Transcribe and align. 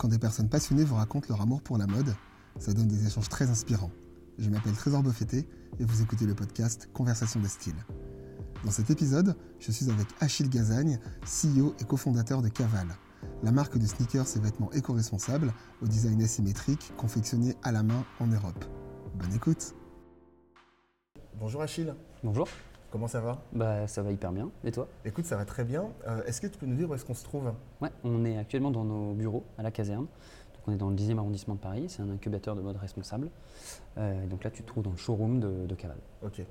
Quand 0.00 0.08
des 0.08 0.18
personnes 0.18 0.48
passionnées 0.48 0.82
vous 0.82 0.94
racontent 0.94 1.26
leur 1.28 1.42
amour 1.42 1.60
pour 1.60 1.76
la 1.76 1.86
mode, 1.86 2.14
ça 2.58 2.72
donne 2.72 2.88
des 2.88 3.06
échanges 3.06 3.28
très 3.28 3.50
inspirants. 3.50 3.90
Je 4.38 4.48
m'appelle 4.48 4.72
Trésor 4.72 5.02
Beaufetté 5.02 5.46
et 5.78 5.84
vous 5.84 6.00
écoutez 6.00 6.24
le 6.24 6.34
podcast 6.34 6.88
Conversation 6.94 7.38
de 7.38 7.46
style. 7.46 7.74
Dans 8.64 8.70
cet 8.70 8.88
épisode, 8.88 9.36
je 9.58 9.70
suis 9.70 9.90
avec 9.90 10.06
Achille 10.20 10.48
Gazagne, 10.48 10.98
CEO 11.26 11.74
et 11.78 11.84
cofondateur 11.84 12.40
de 12.40 12.48
Caval, 12.48 12.86
la 13.42 13.52
marque 13.52 13.76
de 13.76 13.86
sneakers 13.86 14.38
et 14.38 14.40
vêtements 14.40 14.72
éco-responsables 14.72 15.52
au 15.82 15.86
design 15.86 16.22
asymétrique 16.22 16.94
confectionné 16.96 17.54
à 17.62 17.70
la 17.70 17.82
main 17.82 18.02
en 18.20 18.26
Europe. 18.26 18.64
Bonne 19.16 19.34
écoute 19.34 19.74
Bonjour 21.38 21.60
Achille, 21.60 21.94
Bonjour, 22.24 22.48
comment 22.90 23.06
ça 23.08 23.20
va? 23.20 23.38
Bah, 23.52 23.86
ça 23.86 24.02
va 24.02 24.10
hyper 24.12 24.32
bien. 24.32 24.50
Et 24.64 24.72
toi? 24.72 24.88
Écoute, 25.04 25.24
ça 25.24 25.36
va 25.36 25.44
très 25.44 25.64
bien. 25.64 25.88
Euh, 26.06 26.22
Est-ce 26.24 26.40
que 26.40 26.46
tu 26.46 26.58
peux 26.58 26.66
nous 26.66 26.76
dire 26.76 26.90
où 26.90 26.94
est-ce 26.94 27.04
qu'on 27.04 27.14
se 27.14 27.24
trouve? 27.24 27.52
Ouais, 27.80 27.90
on 28.04 28.24
est 28.24 28.36
actuellement 28.38 28.70
dans 28.70 28.84
nos 28.84 29.12
bureaux 29.14 29.44
à 29.58 29.62
la 29.62 29.70
caserne. 29.70 30.06
Donc 30.54 30.62
on 30.68 30.72
est 30.72 30.76
dans 30.76 30.90
le 30.90 30.96
10e 30.96 31.16
arrondissement 31.18 31.54
de 31.54 31.60
Paris, 31.60 31.86
c'est 31.88 32.02
un 32.02 32.10
incubateur 32.10 32.54
de 32.54 32.60
mode 32.60 32.76
responsable. 32.76 33.30
Euh, 33.98 34.26
donc 34.26 34.44
là, 34.44 34.50
tu 34.50 34.62
te 34.62 34.68
trouves 34.68 34.84
dans 34.84 34.90
le 34.90 34.96
showroom 34.98 35.40
de, 35.40 35.66
de 35.66 35.74
Caval. 35.74 35.96
Ok. 36.22 36.42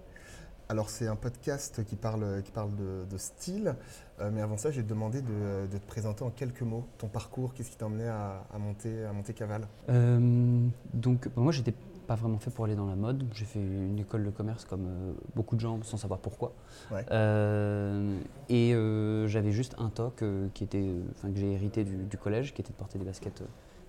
Alors 0.72 0.90
c'est 0.92 1.08
un 1.08 1.16
podcast 1.16 1.84
qui 1.84 1.96
parle, 1.96 2.44
qui 2.44 2.52
parle 2.52 2.76
de, 2.76 3.06
de 3.10 3.18
style, 3.18 3.76
Euh, 4.22 4.30
mais 4.34 4.42
avant 4.42 4.58
ça, 4.58 4.70
je 4.70 4.78
vais 4.78 4.84
te 4.84 4.90
demander 4.90 5.22
de, 5.22 5.66
de 5.72 5.78
te 5.78 5.88
présenter 5.88 6.24
en 6.26 6.30
quelques 6.30 6.62
mots 6.62 6.86
ton 6.98 7.08
parcours, 7.08 7.54
qu'est-ce 7.54 7.72
qui 7.72 7.78
t'a 7.78 7.86
emmené 7.86 8.06
à, 8.08 8.44
à 8.54 8.58
monter, 8.60 9.06
à 9.06 9.14
monter 9.14 9.34
Caval? 9.34 9.66
Euh, 9.90 10.68
donc 10.94 11.28
bah, 11.30 11.42
moi, 11.42 11.52
j'étais 11.54 11.74
pas 12.10 12.16
vraiment 12.16 12.40
fait 12.40 12.50
pour 12.50 12.66
aller 12.66 12.76
dans 12.76 12.88
la 12.88 12.96
mode. 12.96 13.24
J'ai 13.36 13.46
fait 13.46 13.60
une 13.60 14.00
école 14.00 14.26
de 14.26 14.32
commerce 14.32 14.66
comme 14.66 14.88
euh, 14.88 15.12
beaucoup 15.36 15.56
de 15.56 15.62
gens 15.62 15.80
sans 15.84 15.98
savoir 15.98 16.20
pourquoi. 16.20 16.54
Ouais. 16.90 17.06
Euh, 17.12 18.18
et 18.50 18.74
euh, 18.74 19.28
j'avais 19.28 19.52
juste 19.52 19.76
un 19.78 19.90
toc 19.90 20.24
qui 20.56 20.64
était, 20.64 20.90
enfin, 21.12 21.32
que 21.32 21.38
j'ai 21.38 21.52
hérité 21.52 21.84
du, 21.84 21.98
du 21.98 22.18
collège, 22.18 22.56
qui 22.56 22.62
était 22.62 22.72
de 22.72 22.78
porter 22.78 22.98
des 22.98 23.06
baskets 23.06 23.44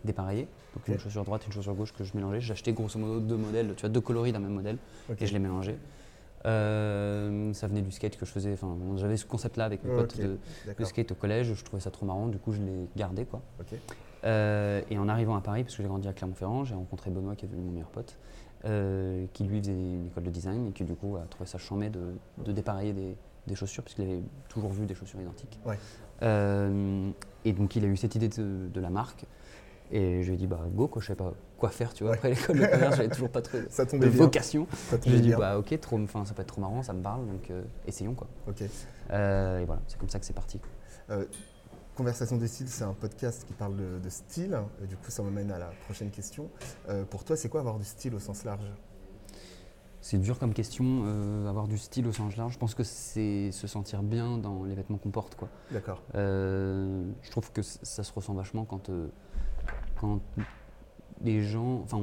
dépareillées. 0.04 0.48
Donc 0.74 0.86
une 0.86 0.98
chaussure 0.98 1.24
droite, 1.24 1.46
une 1.46 1.52
chaussure 1.52 1.74
gauche 1.74 1.94
que 1.94 2.04
je 2.04 2.14
mélangeais. 2.14 2.52
Acheté 2.52 2.74
grosso 2.74 2.98
modo 2.98 3.20
deux 3.20 3.38
modèles, 3.38 3.72
tu 3.74 3.80
vois, 3.80 3.88
deux 3.88 4.02
coloris 4.02 4.32
d'un 4.32 4.38
même 4.38 4.52
modèle. 4.52 4.76
Et 5.18 5.26
je 5.26 5.32
les 5.32 5.38
mélangeais. 5.38 5.78
Euh, 6.44 7.54
ça 7.54 7.68
venait 7.68 7.82
du 7.82 7.90
skate 7.90 8.18
que 8.18 8.26
je 8.26 8.30
faisais. 8.32 8.52
Enfin, 8.52 8.76
j'avais 8.96 9.16
ce 9.16 9.24
concept-là 9.24 9.64
avec 9.64 9.82
mes 9.82 9.96
potes 9.96 10.20
de, 10.20 10.84
skate 10.84 11.12
au 11.12 11.14
collège. 11.14 11.54
Je 11.54 11.64
trouvais 11.64 11.80
ça 11.80 11.90
trop 11.90 12.04
marrant. 12.04 12.26
Du 12.26 12.36
coup, 12.36 12.52
je 12.52 12.60
l'ai 12.60 12.86
gardé, 12.96 13.24
quoi. 13.24 13.40
Euh, 14.24 14.82
et 14.90 14.98
en 14.98 15.08
arrivant 15.08 15.34
à 15.36 15.40
Paris, 15.40 15.64
parce 15.64 15.76
que 15.76 15.82
j'ai 15.82 15.88
grandi 15.88 16.06
à 16.08 16.12
Clermont-Ferrand, 16.12 16.64
j'ai 16.64 16.74
rencontré 16.74 17.10
Benoît, 17.10 17.36
qui 17.36 17.46
est 17.46 17.48
devenu 17.48 17.64
mon 17.64 17.72
meilleur 17.72 17.88
pote, 17.88 18.16
euh, 18.66 19.24
qui 19.32 19.44
lui 19.44 19.60
faisait 19.60 19.72
une 19.72 20.06
école 20.08 20.24
de 20.24 20.30
design 20.30 20.66
et 20.68 20.72
qui 20.72 20.84
du 20.84 20.94
coup 20.94 21.16
a 21.16 21.22
trouvé 21.30 21.46
ça 21.48 21.58
chambé 21.58 21.88
de, 21.88 22.00
de 22.44 22.52
dépareiller 22.52 22.92
des, 22.92 23.16
des 23.46 23.54
chaussures, 23.54 23.82
puisqu'il 23.82 24.04
avait 24.04 24.20
toujours 24.48 24.70
vu 24.72 24.84
des 24.86 24.94
chaussures 24.94 25.20
identiques. 25.20 25.58
Ouais. 25.64 25.78
Euh, 26.22 27.10
et 27.46 27.52
donc 27.52 27.76
il 27.76 27.84
a 27.84 27.88
eu 27.88 27.96
cette 27.96 28.14
idée 28.14 28.28
de, 28.28 28.68
de 28.68 28.80
la 28.80 28.90
marque. 28.90 29.24
Et 29.92 30.22
je 30.22 30.28
lui 30.28 30.34
ai 30.34 30.36
dit, 30.36 30.46
bah 30.46 30.60
go, 30.72 30.86
quoi, 30.86 31.02
je 31.02 31.08
savais 31.08 31.16
pas 31.16 31.32
quoi 31.58 31.70
faire, 31.70 31.92
tu 31.92 32.04
vois. 32.04 32.12
Ouais. 32.12 32.18
Après 32.18 32.30
l'école 32.30 32.58
de 32.60 32.66
commerce, 32.66 32.96
j'avais 32.96 33.08
toujours 33.08 33.30
pas 33.30 33.42
trouvé 33.42 33.64
Ça 33.70 33.84
de 33.84 33.96
bien. 33.98 34.08
vocation. 34.08 34.66
Ça 34.72 34.98
tombait 34.98 35.16
J'ai 35.16 35.22
dit 35.22 35.28
bien. 35.30 35.38
bah 35.38 35.58
ok, 35.58 35.80
trop, 35.80 35.98
ça 36.24 36.32
peut 36.34 36.42
être 36.42 36.46
trop 36.48 36.60
marrant, 36.60 36.82
ça 36.84 36.92
me 36.92 37.02
parle, 37.02 37.26
donc 37.26 37.50
essayons 37.88 38.14
quoi. 38.14 38.28
Ok. 38.46 38.62
Euh, 39.10 39.58
et 39.58 39.64
voilà, 39.64 39.80
c'est 39.88 39.98
comme 39.98 40.08
ça 40.08 40.20
que 40.20 40.26
c'est 40.26 40.32
parti. 40.32 40.60
Conversation 42.00 42.38
de 42.38 42.46
style, 42.46 42.66
c'est 42.70 42.84
un 42.84 42.94
podcast 42.94 43.44
qui 43.46 43.52
parle 43.52 43.76
de, 43.76 43.98
de 44.02 44.08
style. 44.08 44.58
Et 44.82 44.86
du 44.86 44.96
coup, 44.96 45.10
ça 45.10 45.22
m'amène 45.22 45.50
à 45.52 45.58
la 45.58 45.66
prochaine 45.84 46.10
question. 46.10 46.48
Euh, 46.88 47.04
pour 47.04 47.24
toi, 47.24 47.36
c'est 47.36 47.50
quoi 47.50 47.60
avoir 47.60 47.76
du 47.78 47.84
style 47.84 48.14
au 48.14 48.18
sens 48.18 48.42
large? 48.44 48.64
C'est 50.00 50.16
dur 50.16 50.38
comme 50.38 50.54
question, 50.54 51.02
euh, 51.04 51.46
avoir 51.46 51.68
du 51.68 51.76
style 51.76 52.06
au 52.06 52.12
sens 52.12 52.38
large. 52.38 52.54
Je 52.54 52.58
pense 52.58 52.74
que 52.74 52.84
c'est 52.84 53.52
se 53.52 53.66
sentir 53.66 54.02
bien 54.02 54.38
dans 54.38 54.64
les 54.64 54.74
vêtements 54.74 54.96
qu'on 54.96 55.10
porte. 55.10 55.36
D'accord. 55.72 56.00
Euh, 56.14 57.04
je 57.20 57.30
trouve 57.30 57.52
que 57.52 57.60
ça 57.60 58.02
se 58.02 58.12
ressent 58.14 58.32
vachement 58.32 58.64
quand 58.64 58.90
quand 60.00 60.20
les 61.22 61.42
gens, 61.42 61.82
enfin, 61.84 62.00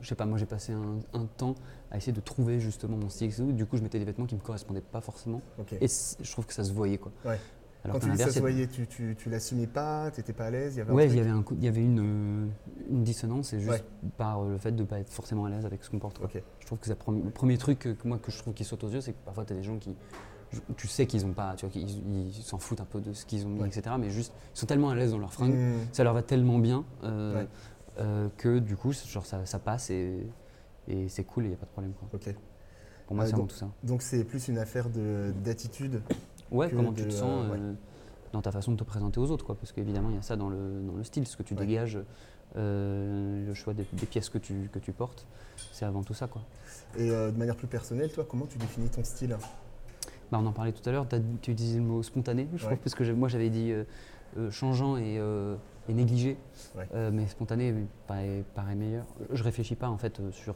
je 0.00 0.08
sais 0.08 0.14
pas, 0.14 0.26
moi 0.26 0.38
j'ai 0.38 0.46
passé 0.46 0.72
un, 0.72 1.00
un 1.12 1.24
temps 1.26 1.56
à 1.90 1.96
essayer 1.96 2.12
de 2.12 2.20
trouver 2.20 2.60
justement 2.60 2.96
mon 2.96 3.08
style. 3.08 3.34
Du 3.56 3.66
coup, 3.66 3.76
je 3.76 3.82
mettais 3.82 3.98
des 3.98 4.04
vêtements 4.04 4.26
qui 4.26 4.36
me 4.36 4.40
correspondaient 4.40 4.80
pas 4.80 5.00
forcément, 5.00 5.42
Ok. 5.58 5.72
et 5.72 5.88
je 5.88 6.30
trouve 6.30 6.46
que 6.46 6.54
ça 6.54 6.62
se 6.62 6.72
voyait 6.72 6.98
quoi. 6.98 7.10
Ouais. 7.24 7.40
Alors 7.84 7.98
Quand 7.98 8.06
tu 8.06 8.12
dis 8.12 8.68
tu, 8.68 8.86
tu, 8.86 9.16
tu 9.18 9.30
l'assumais 9.30 9.66
pas, 9.66 10.10
tu 10.10 10.20
n'étais 10.20 10.34
pas 10.34 10.46
à 10.46 10.50
l'aise 10.50 10.74
il 10.74 10.78
y 10.78 10.80
avait 10.82 10.90
un 10.90 10.94
Ouais, 10.94 11.06
truc 11.06 11.14
il 11.14 11.18
y 11.18 11.20
avait, 11.22 11.30
un 11.30 11.42
coup- 11.42 11.54
il 11.58 11.64
y 11.64 11.68
avait 11.68 11.82
une, 11.82 11.98
euh, 12.00 12.46
une 12.90 13.02
dissonance, 13.04 13.54
et 13.54 13.58
juste 13.60 13.70
Ouais. 13.72 14.10
par 14.18 14.42
euh, 14.42 14.50
le 14.50 14.58
fait 14.58 14.72
de 14.72 14.82
ne 14.82 14.86
pas 14.86 14.98
être 14.98 15.08
forcément 15.10 15.46
à 15.46 15.50
l'aise 15.50 15.64
avec 15.64 15.82
ce 15.82 15.88
qu'on 15.90 15.98
porte. 15.98 16.20
Je 16.60 16.66
trouve 16.66 16.78
que 16.78 16.90
le 16.90 17.30
premier- 17.30 17.56
truc 17.58 17.78
que, 17.78 17.96
moi 18.04 18.18
que 18.18 18.30
je 18.30 18.38
trouve 18.38 18.52
qui 18.52 18.64
saute 18.64 18.84
aux 18.84 18.90
yeux, 18.90 19.00
c'est 19.00 19.12
que 19.12 19.24
parfois 19.24 19.44
tu 19.46 19.54
as 19.54 19.56
des 19.56 19.62
gens 19.62 19.78
qui. 19.78 19.96
Tu 20.76 20.88
sais 20.88 21.06
qu'ils 21.06 21.24
ont 21.24 21.32
pas, 21.32 21.54
tu 21.54 21.64
vois, 21.64 21.72
qu'ils 21.72 21.88
ils 22.26 22.32
s'en 22.42 22.58
foutent 22.58 22.80
un 22.80 22.84
peu 22.84 23.00
de 23.00 23.12
ce 23.12 23.24
qu'ils 23.24 23.46
ont 23.46 23.50
mis, 23.50 23.60
Ouais. 23.60 23.68
etc. 23.68 23.94
Mais 23.98 24.10
juste, 24.10 24.32
ils 24.54 24.58
sont 24.58 24.66
tellement 24.66 24.90
à 24.90 24.94
l'aise 24.96 25.12
dans 25.12 25.18
leurs 25.18 25.32
fringues, 25.32 25.54
Mmh. 25.54 25.74
ça 25.92 26.02
leur 26.04 26.12
va 26.12 26.22
tellement 26.22 26.58
bien 26.58 26.84
euh, 27.04 27.34
Ouais. 27.42 27.48
euh, 28.00 28.28
que 28.36 28.58
du 28.58 28.76
coup, 28.76 28.92
genre, 28.92 29.24
ça, 29.24 29.46
ça 29.46 29.58
passe 29.60 29.90
et, 29.90 30.26
et 30.88 31.08
c'est 31.08 31.22
cool 31.24 31.44
et 31.44 31.46
il 31.46 31.50
n'y 31.50 31.54
a 31.54 31.58
pas 31.58 31.66
de 31.66 31.70
problème. 31.70 31.92
Quoi. 31.94 32.18
Pour 33.06 33.16
moi, 33.16 33.24
Euh, 33.24 33.28
c'est 33.28 33.34
tout 33.36 33.48
ça. 33.56 33.68
Donc 33.84 34.02
c'est 34.02 34.22
plus 34.24 34.48
une 34.48 34.58
affaire 34.58 34.88
de- 34.90 35.32
d'attitude. 35.44 36.02
Ouais, 36.50 36.70
comment 36.70 36.92
de- 36.92 36.96
tu 36.96 37.04
te 37.08 37.12
sens 37.12 37.46
euh, 37.46 37.50
ouais. 37.52 37.58
dans 38.32 38.42
ta 38.42 38.50
façon 38.52 38.72
de 38.72 38.76
te 38.76 38.84
présenter 38.84 39.18
aux 39.20 39.30
autres, 39.30 39.44
quoi. 39.44 39.54
Parce 39.54 39.72
qu'évidemment, 39.72 40.10
il 40.10 40.16
y 40.16 40.18
a 40.18 40.22
ça 40.22 40.36
dans 40.36 40.48
le, 40.48 40.82
dans 40.86 40.94
le 40.96 41.04
style, 41.04 41.26
ce 41.26 41.36
que 41.36 41.42
tu 41.42 41.54
Ouais. 41.54 41.66
dégages, 41.66 41.98
euh, 42.56 43.46
le 43.46 43.54
choix 43.54 43.74
des, 43.74 43.86
des 43.92 44.06
pièces 44.06 44.28
que 44.28 44.38
tu, 44.38 44.68
que 44.72 44.78
tu 44.78 44.92
portes, 44.92 45.26
c'est 45.72 45.84
avant 45.84 46.02
tout 46.02 46.14
ça, 46.14 46.26
quoi. 46.26 46.42
Et 46.96 47.10
euh, 47.10 47.30
de 47.30 47.36
manière 47.38 47.56
plus 47.56 47.66
personnelle, 47.68 48.10
toi, 48.12 48.24
comment 48.28 48.46
tu 48.46 48.58
définis 48.58 48.88
ton 48.88 49.04
style? 49.04 49.36
Bah, 50.32 50.38
on 50.40 50.46
en 50.46 50.52
parlait 50.52 50.72
tout 50.72 50.86
à 50.88 50.92
l'heure, 50.92 51.06
tu 51.42 51.50
utilisais 51.52 51.78
le 51.78 51.84
mot 51.84 52.02
spontané, 52.02 52.48
je 52.54 52.62
Ouais. 52.64 52.72
trouve, 52.72 52.78
parce 52.84 52.94
que 52.94 53.10
moi 53.12 53.28
j'avais 53.28 53.50
dit 53.50 53.72
euh, 53.72 53.82
euh, 54.38 54.50
changeant 54.50 54.96
et, 54.96 55.18
euh, 55.18 55.56
et 55.88 55.92
négligé, 55.94 56.36
Ouais. 56.76 57.10
Mais 57.10 57.26
spontané 57.26 57.74
paraît, 58.06 58.44
paraît 58.54 58.76
meilleur. 58.76 59.04
Je 59.32 59.42
réfléchis 59.42 59.74
pas 59.74 59.88
en 59.88 59.98
fait 59.98 60.20
sur, 60.30 60.54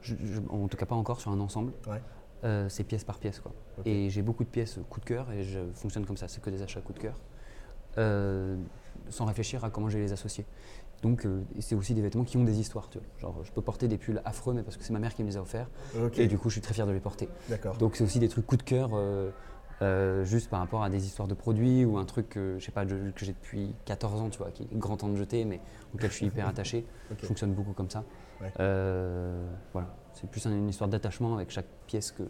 je- 0.00 0.14
je- 0.22 0.40
en 0.48 0.68
tout 0.68 0.78
cas 0.78 0.86
pas 0.86 0.94
encore 0.94 1.20
sur 1.20 1.30
un 1.30 1.40
ensemble, 1.40 1.72
Ouais. 1.86 2.00
Euh, 2.44 2.68
c'est 2.68 2.84
pièce 2.84 3.04
par 3.04 3.18
pièce 3.18 3.40
quoi. 3.40 3.52
Et 3.86 4.10
j'ai 4.10 4.20
beaucoup 4.20 4.44
de 4.44 4.48
pièces 4.48 4.78
coup 4.90 5.00
de 5.00 5.04
cœur 5.06 5.30
et 5.32 5.44
je 5.44 5.60
fonctionne 5.74 6.04
comme 6.04 6.18
ça, 6.18 6.28
c'est 6.28 6.42
que 6.42 6.50
des 6.50 6.62
achats 6.62 6.80
coup 6.82 6.92
de 6.92 6.98
cœur, 6.98 7.14
euh, 7.96 8.56
sans 9.08 9.24
réfléchir 9.24 9.64
à 9.64 9.70
comment 9.70 9.88
je 9.88 9.96
vais 9.96 10.04
les 10.04 10.12
associer. 10.12 10.44
Donc 11.02 11.24
euh, 11.24 11.42
c'est 11.60 11.74
aussi 11.74 11.94
des 11.94 12.02
vêtements 12.02 12.24
qui 12.24 12.36
ont 12.36 12.44
des 12.44 12.60
histoires, 12.60 12.90
tu 12.90 12.98
vois. 12.98 13.06
Genre 13.18 13.44
je 13.44 13.52
peux 13.52 13.62
porter 13.62 13.88
des 13.88 13.96
pulls 13.96 14.20
affreux 14.26 14.52
mais 14.52 14.62
parce 14.62 14.76
que 14.76 14.84
c'est 14.84 14.92
ma 14.92 14.98
mère 14.98 15.14
qui 15.14 15.22
me 15.22 15.28
les 15.28 15.38
a 15.38 15.40
offerts 15.40 15.70
et 16.16 16.26
du 16.26 16.36
coup 16.36 16.50
je 16.50 16.54
suis 16.54 16.60
très 16.60 16.74
fier 16.74 16.86
de 16.86 16.92
les 16.92 17.00
porter. 17.00 17.28
Donc 17.78 17.96
c'est 17.96 18.04
aussi 18.04 18.18
des 18.18 18.28
trucs 18.28 18.46
coup 18.46 18.58
de 18.58 18.62
cœur, 18.62 18.90
juste 20.24 20.50
par 20.50 20.60
rapport 20.60 20.82
à 20.82 20.90
des 20.90 21.06
histoires 21.06 21.28
de 21.28 21.34
produits 21.34 21.86
ou 21.86 21.96
un 21.96 22.04
truc 22.04 22.28
que, 22.28 22.56
je 22.58 22.64
sais 22.64 22.72
pas, 22.72 22.84
que 22.84 23.24
j'ai 23.24 23.32
depuis 23.32 23.74
14 23.86 24.20
ans, 24.20 24.28
tu 24.28 24.36
vois, 24.36 24.50
qui 24.50 24.64
est 24.64 24.68
grand 24.74 24.98
temps 24.98 25.08
de 25.08 25.16
jeter, 25.16 25.46
mais 25.46 25.60
auquel 25.94 26.10
je 26.10 26.16
suis 26.16 26.26
hyper 26.26 26.46
attaché. 26.48 26.84
Je 27.18 27.24
fonctionne 27.24 27.54
beaucoup 27.54 27.72
comme 27.72 27.88
ça. 27.90 28.04
Ouais. 28.42 28.52
Voilà, 29.72 29.93
c'est 30.14 30.28
plus 30.30 30.46
un- 30.46 30.52
une 30.56 30.68
histoire 30.68 30.88
d'attachement 30.88 31.34
avec 31.34 31.50
chaque 31.50 31.66
pièce 31.86 32.10
que, 32.12 32.22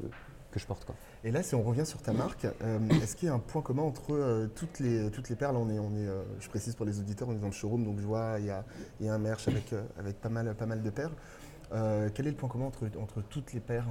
que 0.50 0.58
je 0.60 0.66
porte. 0.66 0.84
Quoi. 0.84 0.94
Et 1.24 1.30
là, 1.30 1.42
si 1.42 1.54
on 1.54 1.62
revient 1.62 1.86
sur 1.86 2.00
ta 2.02 2.12
marque, 2.12 2.46
euh, 2.62 2.78
est-ce 3.02 3.16
qu'il 3.16 3.26
y 3.28 3.30
a 3.30 3.34
un 3.34 3.38
point 3.38 3.62
commun 3.62 3.82
entre 3.82 4.12
euh, 4.14 4.46
toutes, 4.54 4.78
les, 4.80 5.10
toutes 5.10 5.28
les 5.28 5.36
perles? 5.36 5.56
On 5.56 5.68
est, 5.70 5.78
on 5.78 5.90
est, 5.96 6.06
euh, 6.06 6.22
Je 6.40 6.48
précise 6.48 6.74
pour 6.74 6.86
les 6.86 6.98
auditeurs, 7.00 7.28
on 7.28 7.32
est 7.34 7.38
dans 7.40 7.46
le 7.46 7.52
showroom, 7.52 7.84
donc 7.84 7.98
je 8.00 8.06
vois 8.06 8.36
il 8.38 8.46
y 8.46 8.50
a, 8.50 8.64
il 9.00 9.06
y 9.06 9.08
a 9.08 9.14
un 9.14 9.18
merch 9.18 9.48
avec, 9.48 9.74
avec 9.98 10.20
pas, 10.20 10.28
mal, 10.28 10.54
pas 10.54 10.66
mal 10.66 10.82
de 10.82 10.90
perles. 10.90 11.12
Quel 12.14 12.26
est 12.26 12.30
le 12.30 12.36
point 12.36 12.48
commun 12.48 12.66
entre, 12.66 12.84
entre 13.00 13.20
toutes 13.22 13.52
les 13.52 13.60
paires 13.60 13.86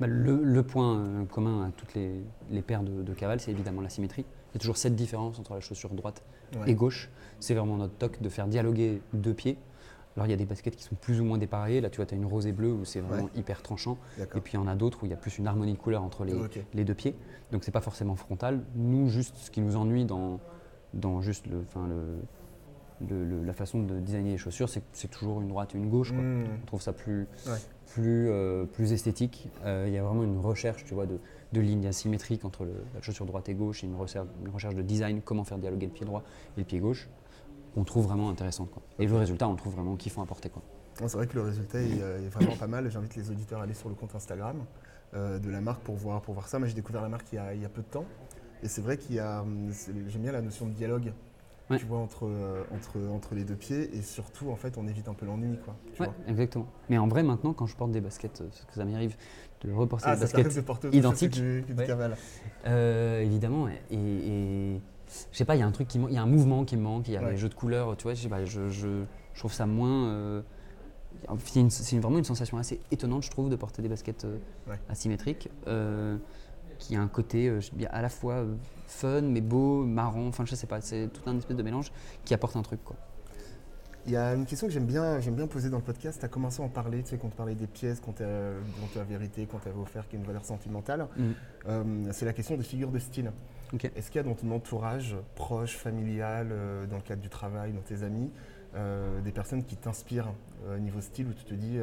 Bah, 0.00 0.06
le, 0.06 0.42
le 0.42 0.62
point 0.62 1.24
commun 1.30 1.66
à 1.68 1.70
toutes 1.70 1.94
les, 1.94 2.20
les 2.50 2.60
paires 2.62 2.82
de, 2.82 3.02
de 3.02 3.14
cavales, 3.14 3.40
c'est 3.40 3.52
évidemment 3.52 3.80
la 3.80 3.88
symétrie. 3.88 4.26
Il 4.50 4.54
y 4.54 4.56
a 4.56 4.60
toujours 4.60 4.76
cette 4.76 4.94
différence 4.96 5.38
entre 5.38 5.54
la 5.54 5.60
chaussure 5.60 5.90
droite 5.94 6.22
Ouais. 6.54 6.70
et 6.70 6.74
gauche. 6.76 7.08
C'est 7.40 7.54
vraiment 7.54 7.76
notre 7.76 7.94
toc 7.94 8.22
de 8.22 8.28
faire 8.28 8.46
dialoguer 8.46 9.00
deux 9.12 9.34
pieds. 9.34 9.58
Alors 10.16 10.26
il 10.26 10.30
y 10.30 10.34
a 10.34 10.36
des 10.36 10.46
baskets 10.46 10.74
qui 10.76 10.82
sont 10.82 10.94
plus 10.94 11.20
ou 11.20 11.24
moins 11.24 11.38
dépareillées. 11.38 11.80
Là 11.80 11.90
tu 11.90 11.96
vois, 11.96 12.06
tu 12.06 12.14
as 12.14 12.16
une 12.16 12.24
rose 12.24 12.46
et 12.46 12.52
bleue 12.52 12.72
où 12.72 12.84
c'est 12.84 13.00
vraiment 13.00 13.24
Ouais. 13.24 13.30
hyper 13.36 13.62
tranchant. 13.62 13.98
Et 14.18 14.40
puis 14.40 14.54
il 14.54 14.56
y 14.56 14.58
en 14.58 14.66
a 14.66 14.74
d'autres 14.74 15.02
où 15.02 15.06
il 15.06 15.10
y 15.10 15.14
a 15.14 15.16
plus 15.18 15.38
une 15.38 15.46
harmonie 15.46 15.72
de 15.74 15.78
couleur 15.78 16.02
entre 16.02 16.24
les, 16.24 16.84
deux 16.84 16.94
pieds. 16.94 17.14
Donc 17.52 17.64
c'est 17.64 17.70
pas 17.72 17.80
forcément 17.80 18.16
frontal. 18.16 18.62
Nous, 18.74 19.08
juste 19.08 19.36
ce 19.36 19.50
qui 19.50 19.60
nous 19.60 19.76
ennuie 19.76 20.04
dans, 20.04 20.40
dans 20.94 21.20
juste 21.20 21.46
le, 21.46 21.58
enfin, 21.68 21.86
le, 21.86 22.18
le- 23.08 23.24
le- 23.26 23.44
la 23.44 23.52
façon 23.52 23.82
de 23.82 24.00
designer 24.00 24.30
les 24.32 24.38
chaussures, 24.38 24.68
c'est 24.70 24.80
que 24.80 24.86
c'est 24.92 25.10
toujours 25.10 25.42
une 25.42 25.48
droite 25.48 25.74
et 25.74 25.78
une 25.78 25.90
gauche. 25.90 26.12
quoi. 26.12 26.22
Mmh. 26.22 26.44
On 26.62 26.66
trouve 26.66 26.80
ça 26.80 26.94
plus, 26.94 27.26
Ouais. 27.46 27.52
plus, 27.92 28.28
euh, 28.30 28.64
plus 28.64 28.92
esthétique. 28.94 29.50
Euh, 29.66 29.84
Il 29.86 29.92
y 29.92 29.98
a 29.98 30.02
vraiment 30.02 30.22
une 30.24 30.38
recherche 30.38 30.84
tu 30.86 30.94
vois, 30.94 31.04
de, 31.04 31.18
de 31.52 31.60
lignes 31.60 31.86
asymétriques 31.86 32.46
entre 32.46 32.64
la 32.64 33.02
chaussure 33.02 33.26
droite 33.26 33.50
et 33.50 33.54
gauche, 33.54 33.84
et 33.84 33.86
une 33.86 33.96
recherche, 33.96 34.26
une 34.44 34.50
recherche 34.50 34.74
de 34.74 34.82
design, 34.82 35.20
comment 35.22 35.44
faire 35.44 35.58
dialoguer 35.58 35.86
le 35.86 35.92
pied 35.92 36.06
droit 36.06 36.22
et 36.56 36.60
le 36.60 36.64
pied 36.64 36.78
gauche, 36.80 37.08
qu'on 37.76 37.84
trouve 37.84 38.06
vraiment 38.06 38.30
intéressante. 38.30 38.70
Quoi. 38.70 38.82
Et 38.98 39.06
le 39.06 39.14
résultat, 39.16 39.46
on 39.46 39.52
le 39.52 39.58
trouve 39.58 39.74
vraiment 39.74 39.96
kiffant 39.96 40.22
à 40.22 40.26
porter. 40.26 40.48
Quoi. 40.48 40.62
C'est 40.94 41.12
vrai 41.12 41.26
que 41.26 41.34
le 41.34 41.42
résultat 41.42 41.78
est, 41.82 42.00
euh, 42.00 42.24
est 42.24 42.28
vraiment 42.30 42.56
pas 42.56 42.66
mal. 42.66 42.90
J'invite 42.90 43.14
les 43.16 43.30
auditeurs 43.30 43.60
à 43.60 43.64
aller 43.64 43.74
sur 43.74 43.90
le 43.90 43.94
compte 43.94 44.14
Instagram 44.14 44.64
euh, 45.14 45.38
de 45.38 45.50
la 45.50 45.60
marque 45.60 45.82
pour 45.82 45.94
voir, 45.94 46.22
pour 46.22 46.32
voir 46.32 46.48
ça. 46.48 46.58
Moi, 46.58 46.68
j'ai 46.68 46.74
découvert 46.74 47.02
la 47.02 47.10
marque 47.10 47.26
il 47.32 47.36
y 47.36 47.38
a, 47.38 47.52
il 47.54 47.60
y 47.60 47.66
a 47.66 47.68
peu 47.68 47.82
de 47.82 47.86
temps. 47.86 48.06
Et 48.62 48.68
c'est 48.68 48.80
vrai 48.80 48.96
qu'il 48.96 49.16
y 49.16 49.18
a. 49.20 49.42
hum, 49.42 49.70
J'aime 50.08 50.22
bien 50.22 50.32
la 50.32 50.40
notion 50.40 50.66
de 50.66 50.72
dialogue. 50.72 51.12
Ouais. 51.68 51.78
Tu 51.78 51.84
vois, 51.84 51.98
entre, 51.98 52.26
euh, 52.26 52.62
entre, 52.74 52.96
entre 53.12 53.34
les 53.34 53.44
deux 53.44 53.56
pieds. 53.56 53.94
Et 53.94 54.00
surtout, 54.00 54.48
en 54.50 54.56
fait, 54.56 54.78
on 54.78 54.86
évite 54.88 55.08
un 55.08 55.14
peu 55.14 55.26
l'ennui. 55.26 55.58
Quoi, 55.62 55.74
tu 55.92 56.00
Ouais, 56.00 56.06
vois. 56.08 56.16
exactement. 56.28 56.66
Mais 56.88 56.96
en 56.96 57.08
vrai, 57.08 57.22
maintenant, 57.22 57.52
quand 57.52 57.66
je 57.66 57.76
porte 57.76 57.90
des 57.92 58.00
baskets, 58.00 58.38
parce 58.42 58.64
que 58.64 58.72
ça 58.74 58.84
m'arrive 58.86 59.16
de 59.62 59.72
reporter 59.72 60.08
Ah, 60.08 60.14
des 60.14 60.20
baskets 60.22 60.46
de 60.82 60.96
identiques. 60.96 61.32
du, 61.32 61.62
du 61.62 61.74
Ouais. 61.74 61.86
Euh, 62.66 63.20
évidemment, 63.20 63.68
et, 63.68 63.74
et 63.90 64.80
je 65.32 65.36
sais 65.36 65.44
pas, 65.44 65.56
il 65.56 65.60
y 65.60 65.62
a 65.62 65.66
un 65.66 65.70
truc 65.72 65.88
qui 65.88 65.98
manque, 65.98 66.10
il 66.10 66.14
y 66.14 66.18
a 66.18 66.22
un 66.22 66.26
mouvement 66.26 66.64
qui 66.64 66.76
me 66.76 66.82
manque, 66.82 67.08
il 67.08 67.14
y 67.14 67.16
a 67.16 67.22
Ouais. 67.22 67.32
les 67.32 67.36
jeux 67.36 67.48
de 67.48 67.54
couleurs, 67.54 67.96
tu 67.96 68.04
vois, 68.04 68.14
je 68.14 68.22
sais 68.22 68.28
pas, 68.28 68.44
je, 68.44 68.68
je, 68.68 69.04
je 69.34 69.38
trouve 69.38 69.52
ça 69.52 69.66
moins. 69.66 70.06
euh, 70.08 70.42
c'est 71.70 71.98
vraiment 71.98 72.18
une 72.18 72.24
sensation 72.24 72.58
assez 72.58 72.80
étonnante, 72.90 73.22
je 73.22 73.30
trouve, 73.30 73.48
de 73.48 73.56
porter 73.56 73.82
des 73.82 73.88
baskets 73.88 74.24
euh, 74.24 74.38
Ouais. 74.68 74.78
asymétriques, 74.88 75.48
euh, 75.66 76.18
qui 76.78 76.94
a 76.94 77.00
un 77.00 77.08
côté 77.08 77.48
euh, 77.48 77.60
à 77.90 78.02
la 78.02 78.08
fois 78.10 78.44
fun, 78.86 79.22
mais 79.22 79.40
beau, 79.40 79.84
marrant, 79.84 80.26
enfin 80.26 80.44
je 80.44 80.54
sais 80.54 80.66
pas, 80.66 80.80
c'est 80.80 81.08
tout 81.12 81.22
un 81.28 81.36
espèce 81.38 81.56
de 81.56 81.62
mélange 81.62 81.90
qui 82.24 82.34
apporte 82.34 82.54
un 82.56 82.62
truc 82.62 82.84
quoi. 82.84 82.96
Il 84.06 84.12
y 84.12 84.16
a 84.16 84.34
une 84.34 84.46
question 84.46 84.68
que 84.68 84.72
j'aime 84.72 84.86
bien, 84.86 85.18
j'aime 85.18 85.34
bien 85.34 85.48
poser 85.48 85.68
dans 85.68 85.78
le 85.78 85.82
podcast. 85.82 86.20
Tu 86.20 86.24
as 86.24 86.28
commencé 86.28 86.62
à 86.62 86.64
en 86.64 86.68
parler, 86.68 87.02
tu 87.02 87.10
sais, 87.10 87.18
quand 87.18 87.28
tu 87.28 87.36
parlais 87.36 87.56
des 87.56 87.66
pièces 87.66 88.00
dont 88.00 88.12
tu 88.12 88.22
as 88.22 89.02
vérité, 89.02 89.46
qu'on 89.46 89.58
t'avait 89.58 89.80
offert, 89.80 90.06
qui 90.08 90.14
a 90.14 90.18
une 90.20 90.24
valeur 90.24 90.44
sentimentale. 90.44 91.08
Mhm. 91.16 91.34
Euh, 91.68 92.08
c'est 92.12 92.24
la 92.24 92.32
question 92.32 92.56
des 92.56 92.62
figures 92.62 92.92
de 92.92 93.00
style. 93.00 93.32
Est-ce 93.96 94.12
qu'il 94.12 94.20
y 94.20 94.24
a 94.24 94.28
dans 94.28 94.34
ton 94.34 94.52
entourage, 94.52 95.16
proche, 95.34 95.76
familial, 95.76 96.50
euh, 96.52 96.86
dans 96.86 96.96
le 96.96 97.02
cadre 97.02 97.20
du 97.20 97.28
travail, 97.28 97.72
dans 97.72 97.80
tes 97.80 98.04
amis, 98.04 98.30
euh, 98.76 99.20
des 99.22 99.32
personnes 99.32 99.64
qui 99.64 99.76
t'inspirent 99.76 100.32
euh, 100.68 100.78
niveau 100.78 101.00
style, 101.00 101.26
où 101.26 101.32
tu 101.32 101.44
te 101.44 101.54
dis, 101.54 101.80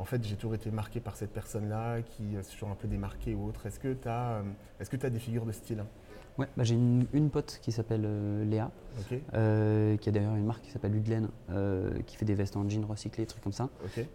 en 0.00 0.04
fait, 0.04 0.24
j'ai 0.24 0.34
toujours 0.34 0.56
été 0.56 0.72
marqué 0.72 0.98
par 0.98 1.16
cette 1.16 1.32
personne-là, 1.32 2.02
qui 2.02 2.34
se 2.42 2.58
sont 2.58 2.72
un 2.72 2.74
peu 2.74 2.88
démarquée 2.88 3.34
ou 3.34 3.46
autre. 3.46 3.66
Est-ce 3.66 3.78
que 3.78 3.92
tu 3.92 4.08
as, 4.08 4.42
est-ce 4.80 4.90
que 4.90 4.96
tu 4.96 5.06
as 5.06 5.10
des 5.10 5.20
figures 5.20 5.46
de 5.46 5.52
style? 5.52 5.84
Ouais, 6.38 6.46
bah, 6.56 6.64
j'ai 6.64 6.74
une, 6.74 7.04
une 7.12 7.28
pote 7.30 7.58
qui 7.62 7.72
s'appelle 7.72 8.04
euh, 8.06 8.44
Léa, 8.44 8.70
euh, 9.34 9.96
qui 9.98 10.08
a 10.08 10.12
d'ailleurs 10.12 10.34
une 10.34 10.46
marque 10.46 10.62
qui 10.62 10.70
s'appelle 10.70 10.94
Udlen, 10.94 11.28
euh, 11.50 11.90
qui 12.06 12.16
fait 12.16 12.24
des 12.24 12.34
vestes 12.34 12.56
en 12.56 12.68
jean 12.68 12.84
recyclés, 12.86 13.26
trucs 13.26 13.42
comme 13.42 13.52
ça. 13.52 13.68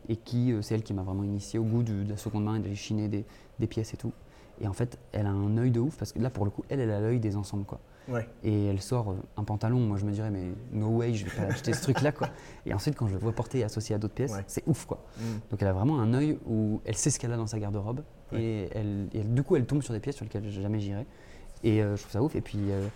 et 0.10 0.16
qui, 0.16 0.54
c'est 0.62 0.76
elle 0.76 0.84
qui 0.84 0.94
m'a 0.94 1.04
vraiment 1.04 1.24
initié 1.24 1.60
au 1.60 1.64
goût 1.64 1.84
du- 1.84 2.04
de 2.06 2.10
la 2.10 2.18
seconde 2.18 2.44
main 2.46 2.56
et 2.56 2.60
d'aller 2.60 2.76
chiner 2.76 3.08
des, 3.08 3.26
des 3.60 3.68
pièces 3.68 3.94
et 3.94 3.98
tout. 3.98 4.12
Et 4.60 4.68
en 4.68 4.74
fait, 4.74 4.98
elle 5.12 5.28
a 5.28 5.32
un 5.32 5.58
œil 5.58 5.70
de 5.70 5.80
ouf 5.80 5.96
parce 5.98 6.12
que 6.12 6.20
là, 6.20 6.32
pour 6.32 6.44
le 6.44 6.50
coup, 6.50 6.64
elle, 6.70 6.80
elle 6.80 6.90
a 6.90 7.00
l'œil 7.00 7.20
des 7.20 7.36
ensembles, 7.36 7.66
quoi. 7.66 7.80
Ouais, 8.10 8.26
Et 8.42 8.68
elle 8.68 8.82
sort 8.82 9.16
un 9.36 9.44
pantalon, 9.44 9.80
moi 9.82 9.98
je 9.98 10.06
me 10.06 10.12
dirais, 10.12 10.32
mais 10.32 10.46
no 10.72 10.88
way, 10.88 11.14
je 11.14 11.26
vais 11.26 11.32
pas 11.32 11.44
acheter 11.54 11.74
ce 11.74 11.82
truc-là, 11.84 12.14
quoi. 12.14 12.30
Et 12.66 12.74
ensuite, 12.74 12.96
quand 12.96 13.08
je 13.08 13.14
le 13.14 13.20
vois 13.20 13.34
porter 13.34 13.60
et 13.60 13.64
associé 13.66 13.94
à 13.94 13.98
d'autres 14.00 14.14
pièces, 14.16 14.32
Ouais. 14.34 14.44
c'est 14.48 14.64
ouf, 14.66 14.86
quoi. 14.86 15.04
Mm. 15.20 15.22
Donc 15.52 15.62
elle 15.62 15.68
a 15.68 15.74
vraiment 15.74 16.00
un 16.00 16.14
œil 16.14 16.40
où 16.48 16.80
elle 16.86 16.96
sait 16.96 17.10
ce 17.12 17.20
qu'elle 17.20 17.34
a 17.34 17.38
dans 17.38 17.48
sa 17.48 17.60
garde-robe 17.60 18.02
Ouais. 18.32 18.42
et, 18.42 18.70
elle, 18.74 19.08
et 19.14 19.20
du 19.20 19.44
coup, 19.44 19.58
elle 19.58 19.66
tombe 19.66 19.82
sur 19.84 19.94
des 19.94 20.00
pièces 20.00 20.16
sur 20.16 20.24
lesquelles 20.26 20.50
jamais 20.50 20.80
j'irai. 20.80 21.06
Et 21.64 21.82
euh, 21.82 21.96
je 21.96 22.02
trouve 22.02 22.12
ça 22.14 22.22
ouf. 22.22 22.36
Et 22.36 22.42
puis, 22.42 22.60
euh, 22.70 22.88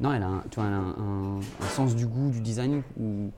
non, 0.00 0.12
elle 0.12 0.22
a, 0.22 0.28
un, 0.28 0.44
tu 0.50 0.60
vois, 0.60 0.66
elle 0.68 0.74
a 0.74 0.78
un, 0.78 0.90
un- 0.90 1.40
un 1.40 1.68
sens 1.74 1.94
du 1.94 2.06
goût, 2.06 2.30
du 2.30 2.40
design. 2.40 2.82
Où... 2.98 3.30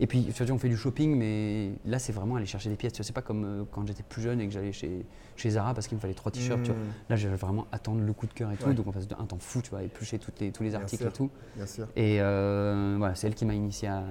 Et 0.00 0.06
puis, 0.06 0.24
tu 0.34 0.44
vois, 0.44 0.54
on 0.54 0.58
fait 0.58 0.68
du 0.68 0.76
shopping, 0.76 1.16
mais 1.16 1.72
là, 1.84 1.98
c'est 1.98 2.12
vraiment 2.12 2.36
aller 2.36 2.46
chercher 2.46 2.68
des 2.70 2.76
pièces. 2.76 2.92
Tu 2.92 2.98
vois, 2.98 3.04
c'est 3.04 3.12
pas 3.12 3.22
comme 3.22 3.44
euh, 3.44 3.64
quand 3.70 3.86
j'étais 3.86 4.02
plus 4.02 4.22
jeune 4.22 4.40
et 4.40 4.46
que 4.46 4.52
j'allais 4.52 4.72
chez, 4.72 5.04
chez 5.36 5.50
Zara 5.50 5.74
parce 5.74 5.86
qu'il 5.86 5.96
me 5.96 6.00
fallait 6.00 6.14
trois 6.14 6.32
t-shirts. 6.32 6.62
tu 6.62 6.70
vois. 6.72 6.80
Mm. 6.80 6.86
Là, 7.10 7.16
j'ai 7.16 7.28
vraiment 7.28 7.66
attendre 7.72 8.00
le 8.00 8.12
coup 8.12 8.26
de 8.26 8.32
cœur 8.32 8.50
et 8.50 8.56
tout. 8.56 8.68
Ouais. 8.68 8.74
Donc, 8.74 8.92
face 8.92 9.06
de 9.06 9.14
un 9.18 9.26
temps 9.26 9.38
fou, 9.38 9.60
tu 9.62 9.70
vois, 9.70 9.82
éplucher 9.82 10.18
toutes 10.18 10.40
les, 10.40 10.50
tous 10.50 10.62
les 10.62 10.74
articles 10.74 11.04
et 11.06 11.12
tout. 11.12 11.30
Bien 11.56 11.66
sûr. 11.66 11.86
Et 11.96 12.18
voilà, 12.18 13.14
c'est 13.14 13.26
elle 13.28 13.34
qui 13.34 13.44
m'a 13.44 13.54
initié 13.54 13.88
à, 13.88 14.02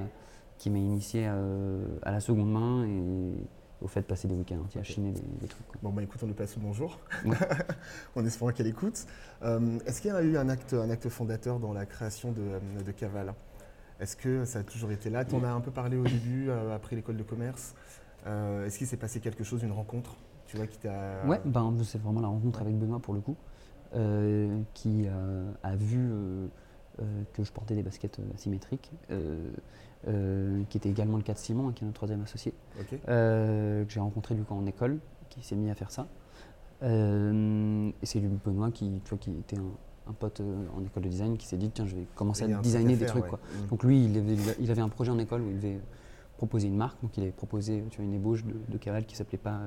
qui 0.57 0.69
m'a 0.69 0.77
initié 0.77 1.25
à 1.27 2.11
la 2.11 2.19
seconde 2.19 2.51
main 2.51 2.85
et 2.85 3.33
au 3.81 3.87
fait 3.87 4.01
de 4.01 4.05
passer 4.05 4.27
des 4.27 4.35
week-ends 4.35 4.59
entiers 4.63 4.81
à 4.81 4.83
chiner 4.83 5.11
des, 5.11 5.21
des 5.41 5.47
trucs. 5.47 5.65
quoi. 5.67 5.77
Bon, 5.81 5.89
bah 5.91 6.03
écoute, 6.03 6.19
on 6.23 6.27
lui 6.27 6.33
passe 6.33 6.55
le 6.55 6.61
bonjour, 6.61 6.99
Ouais. 7.25 7.35
en 8.15 8.25
espérant 8.25 8.51
qu'elle 8.51 8.67
écoute. 8.67 9.05
Euh, 9.43 9.79
Est-ce 9.85 10.01
qu'il 10.01 10.11
y 10.11 10.13
a 10.13 10.21
eu 10.21 10.37
un 10.37 10.49
acte, 10.49 10.73
un 10.73 10.89
acte 10.89 11.09
fondateur 11.09 11.59
dans 11.59 11.73
la 11.73 11.85
création 11.85 12.31
de, 12.31 12.41
euh, 12.41 12.59
de 12.85 12.91
Caval? 12.91 13.33
Est-ce 13.99 14.15
que 14.15 14.45
ça 14.45 14.59
a 14.59 14.63
toujours 14.63 14.91
été 14.91 15.09
là? 15.09 15.25
Tu 15.25 15.35
en 15.35 15.43
as 15.43 15.49
un 15.51 15.61
peu 15.61 15.71
parlé 15.71 15.97
au 15.97 16.03
début, 16.03 16.49
euh, 16.49 16.75
après 16.75 16.95
l'école 16.95 17.17
de 17.17 17.23
commerce. 17.23 17.75
Euh, 18.27 18.65
Est-ce 18.65 18.77
qu'il 18.77 18.87
s'est 18.87 18.97
passé 18.97 19.19
quelque 19.19 19.43
chose, 19.43 19.63
une 19.63 19.71
rencontre 19.71 20.15
tu 20.47 20.57
vois, 20.57 20.67
qui 20.67 20.77
t'a... 20.79 21.23
Ouais, 21.25 21.39
ben, 21.45 21.73
c'est 21.83 22.01
vraiment 22.01 22.19
la 22.19 22.27
rencontre 22.27 22.61
avec 22.61 22.77
Benoît 22.77 22.99
pour 22.99 23.13
le 23.13 23.21
coup, 23.21 23.37
qui 24.73 25.07
a 25.63 25.75
vu 25.77 26.09
que 27.33 27.43
je 27.43 27.51
portais 27.51 27.75
des 27.75 27.83
baskets 27.83 28.19
euh, 28.19 28.33
asymétriques, 28.35 28.91
euh, 29.09 29.49
euh, 30.07 30.63
qui 30.69 30.77
était 30.77 30.89
également 30.89 31.17
le 31.17 31.23
cas 31.23 31.33
de 31.33 31.37
Simon, 31.37 31.69
hein, 31.69 31.73
qui 31.73 31.83
est 31.83 31.85
notre 31.85 31.95
troisième 31.95 32.21
associé, 32.21 32.53
euh, 33.07 33.85
que 33.85 33.91
j'ai 33.91 33.99
rencontré 33.99 34.35
du 34.35 34.43
coup 34.43 34.53
en 34.53 34.65
école, 34.65 34.99
qui 35.29 35.43
s'est 35.43 35.55
mis 35.55 35.69
à 35.69 35.75
faire 35.75 35.91
ça. 35.91 36.07
Euh, 36.83 37.91
et 38.01 38.05
c'est 38.05 38.19
lui, 38.19 38.29
Benoît 38.43 38.71
qui, 38.71 39.01
tu 39.03 39.09
vois, 39.09 39.19
qui 39.19 39.31
était 39.31 39.57
un, 39.57 39.71
un 40.07 40.13
pote 40.13 40.41
euh, 40.41 40.65
en 40.75 40.83
école 40.83 41.03
de 41.03 41.09
design 41.09 41.37
qui 41.37 41.45
s'est 41.45 41.57
dit 41.57 41.69
tiens 41.69 41.85
je 41.85 41.95
vais 41.95 42.07
commencer 42.15 42.43
à 42.43 42.47
designer 42.59 42.95
à 42.95 42.97
des 42.97 43.05
trucs 43.05 43.23
ouais. 43.23 43.29
quoi. 43.29 43.39
Mm. 43.39 43.67
Donc 43.67 43.83
lui 43.83 44.05
il 44.05 44.17
avait, 44.17 44.55
il 44.59 44.71
avait 44.71 44.81
un 44.81 44.89
projet 44.89 45.11
en 45.11 45.19
école 45.19 45.41
où 45.41 45.49
il 45.49 45.57
devait 45.57 45.79
proposer 46.37 46.67
une 46.67 46.77
marque, 46.77 46.99
donc 47.03 47.15
il 47.17 47.23
avait 47.23 47.31
proposé 47.31 47.83
tu 47.91 47.97
vois, 47.97 48.05
une 48.05 48.15
ébauche 48.15 48.43
de, 48.43 48.55
de 48.67 48.77
Caval 48.79 49.05
qui 49.05 49.15
s'appelait 49.15 49.37
pas 49.37 49.59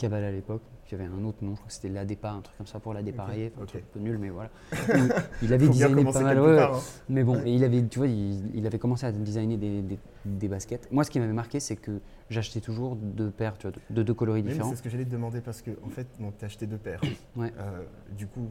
Caval 0.00 0.24
à 0.24 0.30
l'époque, 0.32 0.62
y 0.90 0.94
avait 0.94 1.04
un 1.04 1.24
autre 1.24 1.44
nom, 1.44 1.50
je 1.50 1.56
crois 1.56 1.66
que 1.68 1.72
c'était 1.74 1.90
l'ADEPA, 1.90 2.30
un 2.30 2.40
truc 2.40 2.56
comme 2.56 2.66
ça 2.66 2.80
pour 2.80 2.94
la 2.94 3.02
dépareiller, 3.02 3.52
enfin, 3.54 3.78
un 3.78 3.80
peu 3.92 4.00
nul 4.00 4.16
mais 4.18 4.30
voilà. 4.30 4.48
il, 4.88 5.12
il 5.42 5.52
avait 5.52 5.68
designé 5.68 6.04
pas 6.04 6.20
mal, 6.22 6.40
ouais, 6.40 6.56
part, 6.56 6.76
hein. 6.76 6.80
mais 7.10 7.22
bon, 7.22 7.38
et 7.44 7.52
il 7.52 7.62
avait, 7.64 7.86
tu 7.86 7.98
vois, 7.98 8.08
il, 8.08 8.56
il 8.56 8.66
avait 8.66 8.78
commencé 8.78 9.04
à 9.04 9.12
designer 9.12 9.58
des, 9.58 9.82
des- 9.82 9.98
des 10.24 10.48
baskets. 10.48 10.88
Moi 10.90 11.04
ce 11.04 11.10
qui 11.10 11.20
m'avait 11.20 11.32
marqué 11.34 11.60
c'est 11.60 11.76
que 11.76 12.00
j'achetais 12.30 12.60
toujours 12.60 12.96
deux 12.96 13.30
paires 13.30 13.58
tu 13.58 13.66
vois, 13.68 13.76
de, 13.76 13.94
de 13.94 14.02
deux 14.02 14.14
coloris 14.14 14.40
Oui, 14.42 14.48
différents. 14.48 14.70
c'est 14.70 14.76
ce 14.76 14.82
que 14.82 14.88
j'allais 14.88 15.04
te 15.04 15.10
demander 15.10 15.40
parce 15.42 15.60
que, 15.60 15.70
en 15.84 15.90
fait, 15.90 16.06
tu 16.16 16.24
as 16.24 16.46
acheté 16.46 16.66
deux 16.66 16.78
paires. 16.78 17.02
Ouais. 17.36 17.52
Euh, 17.58 17.82
du 18.16 18.26
coup, 18.26 18.48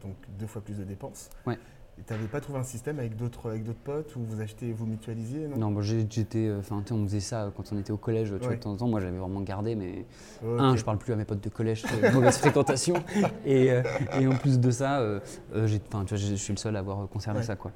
donc 0.00 0.14
deux 0.38 0.46
fois 0.46 0.62
plus 0.62 0.78
de 0.78 0.84
dépenses. 0.84 1.28
Ouais. 1.46 1.58
Tu 2.06 2.12
n'avais 2.12 2.26
pas 2.26 2.40
trouvé 2.40 2.58
un 2.58 2.64
système 2.64 2.98
avec 2.98 3.16
d'autres 3.16 3.50
avec 3.50 3.64
d'autres 3.64 3.78
potes 3.78 4.16
où 4.16 4.20
vous 4.20 4.40
achetez, 4.40 4.72
vous 4.72 4.84
mutualisiez, 4.84 5.46
non? 5.48 5.70
Non, 5.70 5.80
j'étais, 5.80 6.48
euh, 6.48 6.58
enfin, 6.58 6.82
on 6.90 7.04
faisait 7.04 7.20
ça 7.20 7.52
quand 7.56 7.72
on 7.72 7.78
était 7.78 7.92
au 7.92 7.96
collège, 7.96 8.30
tu 8.30 8.38
vois, 8.38 8.48
Ouais. 8.48 8.56
de 8.56 8.60
temps 8.60 8.72
en 8.72 8.76
temps. 8.76 8.88
Moi, 8.88 9.00
j'avais 9.00 9.16
vraiment 9.18 9.40
gardé, 9.40 9.74
mais 9.76 10.04
un, 10.44 10.76
je 10.76 10.84
parle 10.84 10.98
plus 10.98 11.12
à 11.12 11.16
mes 11.16 11.24
potes 11.24 11.42
de 11.42 11.48
collège, 11.48 11.84
mauvaise 12.12 12.38
fréquentation, 12.38 12.96
et, 13.46 13.70
euh, 13.70 13.82
et 14.20 14.26
en 14.26 14.34
plus 14.36 14.58
de 14.58 14.70
ça, 14.70 14.98
euh, 15.00 15.20
tu 15.52 15.78
vois, 15.90 16.04
je 16.16 16.34
suis 16.34 16.52
le 16.52 16.58
seul 16.58 16.76
à 16.76 16.80
avoir 16.80 17.08
conservé 17.08 17.40
Ouais. 17.40 17.44
ça, 17.44 17.56
quoi. 17.56 17.70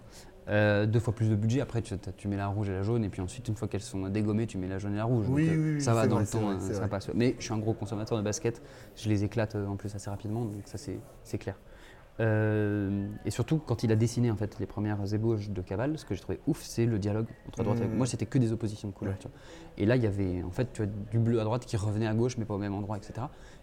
Euh, 0.48 0.86
deux 0.86 1.00
fois 1.00 1.14
plus 1.14 1.28
de 1.28 1.36
budget. 1.36 1.60
Après, 1.60 1.82
tu, 1.82 2.28
mets 2.28 2.36
la 2.36 2.46
rouge 2.48 2.70
et 2.70 2.72
la 2.72 2.82
jaune, 2.82 3.04
et 3.04 3.10
puis 3.10 3.20
ensuite, 3.20 3.46
une 3.48 3.54
fois 3.54 3.68
qu'elles 3.68 3.82
sont 3.82 4.08
dégommées, 4.08 4.46
tu 4.46 4.56
mets 4.56 4.68
la 4.68 4.78
jaune 4.78 4.94
et 4.94 4.96
la 4.96 5.04
rouge. 5.04 5.26
Oui, 5.28 5.46
Donc, 5.46 5.54
oui, 5.56 5.74
oui, 5.74 5.80
ça 5.80 5.92
va 5.94 6.06
dans 6.06 6.16
vrai, 6.16 6.24
le 6.24 6.30
temps, 6.30 6.56
vrai, 6.56 6.74
ça 6.74 6.88
passe. 6.88 7.10
Mais 7.14 7.36
je 7.38 7.44
suis 7.44 7.52
un 7.52 7.58
gros 7.58 7.74
consommateur 7.74 8.16
de 8.16 8.22
baskets. 8.22 8.62
Je 8.96 9.08
les 9.10 9.24
éclate 9.24 9.54
en 9.56 9.76
plus 9.76 9.94
assez 9.94 10.08
rapidement, 10.08 10.44
donc 10.44 10.62
ça 10.64 10.78
c'est 10.78 11.38
clair. 11.38 11.56
Euh, 12.20 13.06
et 13.24 13.30
surtout, 13.30 13.58
quand 13.58 13.82
il 13.84 13.92
a 13.92 13.96
dessiné 13.96 14.30
en 14.30 14.36
fait 14.36 14.58
les 14.58 14.66
premières 14.66 15.12
ébauches 15.14 15.50
de 15.50 15.62
Caval, 15.62 15.96
ce 15.98 16.04
que 16.04 16.14
j'ai 16.14 16.20
trouvé 16.20 16.40
ouf, 16.46 16.62
c'est 16.62 16.84
le 16.86 16.98
dialogue 16.98 17.26
entre 17.46 17.62
droite 17.62 17.78
et 17.78 17.84
Mm. 17.84 17.88
gauche. 17.88 17.96
Moi, 17.96 18.06
c'était 18.06 18.26
que 18.26 18.38
des 18.38 18.52
oppositions 18.52 18.88
de 18.88 18.92
couleurs. 18.94 19.14
Ouais. 19.14 19.20
tu 19.20 19.28
vois. 19.28 19.36
Et 19.76 19.86
là, 19.86 19.96
il 19.96 20.02
y 20.02 20.06
avait 20.06 20.42
en 20.42 20.50
fait 20.50 20.72
tu 20.72 20.82
vois, 20.82 20.90
du 21.10 21.18
bleu 21.18 21.40
à 21.40 21.44
droite 21.44 21.64
qui 21.64 21.76
revenait 21.76 22.06
à 22.08 22.14
gauche, 22.14 22.36
mais 22.38 22.44
pas 22.44 22.54
au 22.54 22.58
même 22.58 22.74
endroit, 22.74 22.96
etc. 22.96 23.12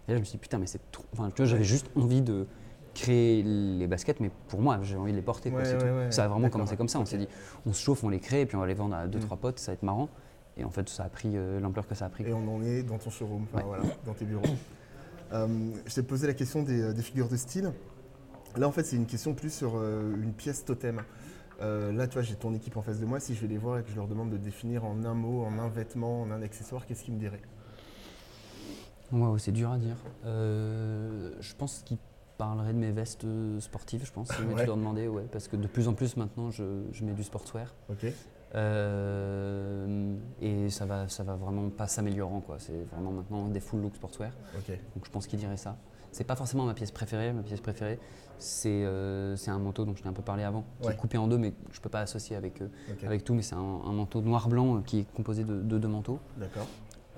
Et 0.08 0.12
là, 0.12 0.16
je 0.16 0.18
me 0.20 0.24
suis 0.24 0.32
dit, 0.32 0.38
putain, 0.38 0.58
mais 0.58 0.66
c'est 0.66 0.80
trop. 0.90 1.04
Enfin, 1.12 1.28
tu 1.30 1.42
vois, 1.42 1.46
j'avais 1.46 1.64
juste 1.64 1.90
envie 1.96 2.22
de 2.22 2.46
créer 2.94 3.42
les 3.42 3.86
baskets, 3.86 4.20
mais 4.20 4.30
pour 4.48 4.62
moi, 4.62 4.78
j'ai 4.82 4.96
envie 4.96 5.12
de 5.12 5.16
les 5.16 5.22
porter. 5.22 5.50
quoi, 5.50 5.58
Ouais, 5.60 5.64
c'est 5.66 5.74
ouais, 5.74 5.80
tout. 5.80 5.86
ouais, 5.96 6.10
ça 6.12 6.24
a 6.24 6.28
vraiment 6.28 6.48
commencé 6.48 6.76
comme 6.78 6.88
ça. 6.88 6.98
On 6.98 7.04
s'est 7.04 7.18
dit, 7.18 7.28
on 7.66 7.72
se 7.74 7.82
chauffe, 7.82 8.02
on 8.04 8.08
les 8.08 8.20
crée, 8.20 8.40
et 8.42 8.46
puis 8.46 8.56
on 8.56 8.60
va 8.60 8.66
les 8.66 8.72
vendre 8.74 8.94
à 8.96 9.06
deux, 9.06 9.18
Mm. 9.18 9.22
trois 9.22 9.36
potes, 9.36 9.58
ça 9.58 9.72
va 9.72 9.74
être 9.74 9.82
marrant. 9.82 10.08
Et 10.56 10.64
en 10.64 10.70
fait, 10.70 10.88
ça 10.88 11.04
a 11.04 11.08
pris 11.10 11.32
euh, 11.36 11.60
l'ampleur 11.60 11.86
que 11.86 11.94
ça 11.94 12.06
a 12.06 12.08
pris. 12.08 12.24
Et 12.24 12.32
on 12.32 12.48
en 12.56 12.62
est 12.62 12.82
dans 12.82 12.96
ton 12.96 13.10
showroom, 13.10 13.44
enfin, 13.52 13.62
voilà, 13.66 13.82
dans 14.06 14.14
tes 14.14 14.24
bureaux. 14.24 14.42
Euh, 15.34 15.46
je 15.86 15.94
t'ai 15.94 16.02
posé 16.02 16.26
la 16.26 16.32
question 16.32 16.62
des, 16.62 16.94
des 16.94 17.02
figures 17.02 17.28
de 17.28 17.36
style. 17.36 17.70
Là, 18.56 18.66
en 18.68 18.72
fait, 18.72 18.84
c'est 18.84 18.96
une 18.96 19.06
question 19.06 19.34
plus 19.34 19.52
sur 19.52 19.72
euh, 19.76 20.14
une 20.22 20.32
pièce 20.32 20.64
totem. 20.64 21.02
Euh, 21.60 21.92
là, 21.92 22.06
tu 22.06 22.14
vois, 22.14 22.22
j'ai 22.22 22.34
ton 22.34 22.54
équipe 22.54 22.76
en 22.76 22.82
face 22.82 23.00
de 23.00 23.06
moi. 23.06 23.20
Si 23.20 23.34
je 23.34 23.40
vais 23.40 23.46
les 23.48 23.58
voir 23.58 23.78
et 23.78 23.82
que 23.82 23.90
je 23.90 23.96
leur 23.96 24.08
demande 24.08 24.30
de 24.30 24.36
définir 24.36 24.84
en 24.84 25.04
un 25.04 25.14
mot, 25.14 25.44
en 25.44 25.58
un 25.58 25.68
vêtement, 25.68 26.22
en 26.22 26.30
un 26.30 26.42
accessoire, 26.42 26.86
qu'est-ce 26.86 27.02
qu'ils 27.04 27.14
me 27.14 27.18
diraient? 27.18 27.42
Wow, 29.12 29.38
c'est 29.38 29.52
dur 29.52 29.70
à 29.70 29.78
dire. 29.78 29.96
Euh, 30.24 31.32
je 31.40 31.54
pense 31.54 31.82
qu'il 31.84 31.98
parlerait 32.38 32.72
de 32.74 32.78
mes 32.78 32.92
vestes 32.92 33.26
sportives, 33.60 34.04
je 34.04 34.12
pense, 34.12 34.28
si 34.32 34.42
Ouais. 34.42 34.60
tu 34.60 34.66
leur 34.66 34.76
demandais, 34.76 35.08
ouais, 35.08 35.24
parce 35.32 35.48
que 35.48 35.56
de 35.56 35.66
plus 35.66 35.88
en 35.88 35.94
plus 35.94 36.16
maintenant, 36.16 36.50
je, 36.50 36.82
je 36.92 37.04
mets 37.04 37.12
du 37.12 37.22
sportswear. 37.24 37.74
Ok. 37.88 38.06
Euh, 38.54 40.14
et 40.40 40.68
ça 40.70 40.86
va, 40.86 41.08
ça 41.08 41.22
va 41.24 41.34
vraiment 41.36 41.68
pas 41.70 41.86
s'améliorant, 41.86 42.40
quoi. 42.40 42.56
C'est 42.58 42.82
vraiment 42.92 43.12
maintenant 43.12 43.48
des 43.48 43.60
full 43.60 43.80
look 43.80 43.94
sportswear. 43.96 44.32
Ok. 44.56 44.68
Donc 44.94 45.04
je 45.06 45.10
pense 45.10 45.26
qu'il 45.26 45.38
dirait 45.38 45.56
ça. 45.56 45.76
C'est 46.16 46.24
pas 46.24 46.34
forcément 46.34 46.64
ma 46.64 46.72
pièce 46.72 46.92
préférée. 46.92 47.30
Ma 47.34 47.42
pièce 47.42 47.60
préférée, 47.60 47.98
c'est 48.38 48.70
euh, 48.86 49.36
c'est 49.36 49.50
un 49.50 49.58
manteau 49.58 49.84
dont 49.84 49.94
je 49.94 50.02
t'ai 50.02 50.08
un 50.08 50.14
peu 50.14 50.22
parlé 50.22 50.44
avant, 50.44 50.64
qui 50.80 50.86
Ouais. 50.88 50.94
est 50.94 50.96
coupé 50.96 51.18
en 51.18 51.28
deux, 51.28 51.36
mais 51.36 51.52
je 51.72 51.78
peux 51.82 51.90
pas 51.90 52.00
associer 52.00 52.36
avec, 52.36 52.62
euh, 52.62 52.68
avec 53.04 53.22
tout. 53.22 53.34
Mais 53.34 53.42
c'est 53.42 53.54
un, 53.54 53.58
un 53.58 53.92
manteau 53.92 54.22
noir-blanc 54.22 54.76
euh, 54.76 54.80
qui 54.80 55.00
est 55.00 55.12
composé 55.12 55.44
de, 55.44 55.60
de 55.60 55.78
deux 55.78 55.88
manteaux. 55.88 56.18
D'accord. 56.38 56.66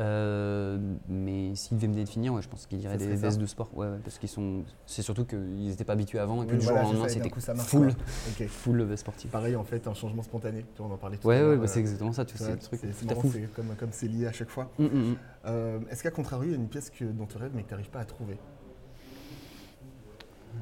Euh, 0.00 0.78
mais 1.08 1.54
s'il 1.54 1.76
devait 1.76 1.86
me 1.88 1.94
définir, 1.94 2.32
ouais, 2.34 2.42
je 2.42 2.48
pense 2.48 2.66
qu'il 2.66 2.78
dirait 2.78 2.96
des 2.96 3.04
ça. 3.16 3.26
vestes 3.26 3.38
de 3.40 3.46
sport. 3.46 3.70
Ouais, 3.76 3.86
ouais, 3.88 3.98
parce 4.02 4.18
qu'ils 4.18 4.28
sont. 4.28 4.62
C'est 4.84 5.02
surtout 5.02 5.24
qu'ils 5.24 5.66
n'étaient 5.68 5.84
pas 5.84 5.92
habitués 5.92 6.18
avant, 6.18 6.42
et 6.42 6.46
puis 6.46 6.54
Oui, 6.56 6.60
du 6.60 6.64
jour 6.66 6.72
voilà, 6.74 6.86
au 6.88 6.90
c'est 6.90 6.98
lendemain, 6.98 7.08
c'était 7.08 7.64
full, 7.64 7.94
quoi. 7.94 8.04
Ok. 8.40 8.48
full 8.48 8.82
veste 8.82 9.00
sportive. 9.02 9.30
Pareil, 9.30 9.54
en 9.54 9.64
fait, 9.64 9.86
un 9.86 9.94
changement 9.94 10.22
spontané. 10.24 10.64
Tu 10.74 10.82
en 10.82 10.88
parlait 10.96 11.18
tout 11.18 11.26
Ouais, 11.28 11.36
à 11.38 11.42
ouais, 11.42 11.48
l'heure. 11.52 11.60
bah, 11.60 11.66
c'est 11.68 11.78
exactement 11.80 12.12
ça, 12.12 12.24
tu 12.24 12.36
le 12.40 12.58
truc. 12.58 12.80
c'est 12.92 13.54
comme 13.54 13.66
comme 13.78 13.90
c'est 13.92 14.08
lié 14.08 14.26
à 14.26 14.32
chaque 14.32 14.50
fois. 14.50 14.70
Hum, 14.80 14.86
hum. 14.86 15.16
Euh, 15.46 15.78
Est-ce 15.88 16.02
qu'à 16.02 16.10
contrario, 16.10 16.44
il 16.46 16.50
y 16.50 16.54
a 16.54 16.56
une 16.58 16.68
pièce 16.68 16.90
que, 16.90 17.04
dont 17.04 17.26
tu 17.26 17.36
rêves 17.38 17.52
mais 17.54 17.62
que 17.62 17.68
tu 17.68 17.74
n'arrives 17.74 17.90
pas 17.90 18.00
à 18.00 18.04
trouver? 18.04 18.38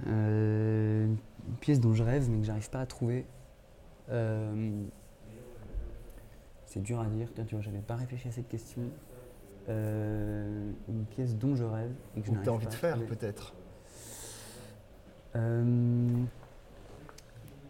Euh, 0.07 1.07
une 1.07 1.57
pièce 1.61 1.81
dont 1.81 1.95
je 1.95 2.03
rêve, 2.03 2.29
mais 2.31 2.39
que 2.39 2.45
j'arrive 2.45 2.71
pas 2.71 2.81
à 2.81 2.87
trouver. 2.87 3.27
Euh, 4.11 4.85
c'est 6.67 6.83
dur 6.83 7.01
à 7.01 7.07
dire, 7.07 7.29
Tiens, 7.35 7.45
tu 7.45 7.55
vois, 7.55 7.63
j'avais 7.63 7.81
pas 7.81 7.97
réfléchi 7.97 8.29
à 8.29 8.33
cette 8.33 8.49
question. 8.49 8.83
Euh, 9.69 10.71
une 10.89 11.05
pièce 11.05 11.35
dont 11.37 11.57
je 11.57 11.65
rêve 11.65 11.93
et 12.17 12.21
que 12.21 12.27
je 12.27 12.33
Ou 12.33 12.35
que 12.37 12.43
tu 12.43 12.49
as 12.49 12.53
envie 12.53 12.67
pas 12.67 12.71
de 12.71 12.77
faire, 12.77 13.07
peut-être 13.07 13.55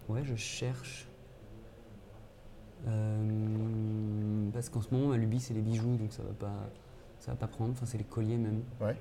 Ouais, 0.08 0.22
je 0.22 0.36
cherche. 0.36 1.08
Parce 4.52 4.68
qu'en 4.68 4.80
ce 4.80 4.94
moment, 4.94 5.08
ma 5.08 5.16
lubie, 5.16 5.40
c'est 5.40 5.54
les 5.54 5.62
bijoux, 5.62 5.96
donc 5.96 6.12
ça 6.12 6.22
va 6.22 6.32
pas, 6.32 6.70
ça 7.18 7.32
va 7.32 7.36
pas 7.36 7.48
prendre. 7.48 7.72
Enfin, 7.72 7.86
c'est 7.86 7.98
les 7.98 8.04
colliers 8.04 8.38
même. 8.38 8.62
Ouais. 8.80 8.96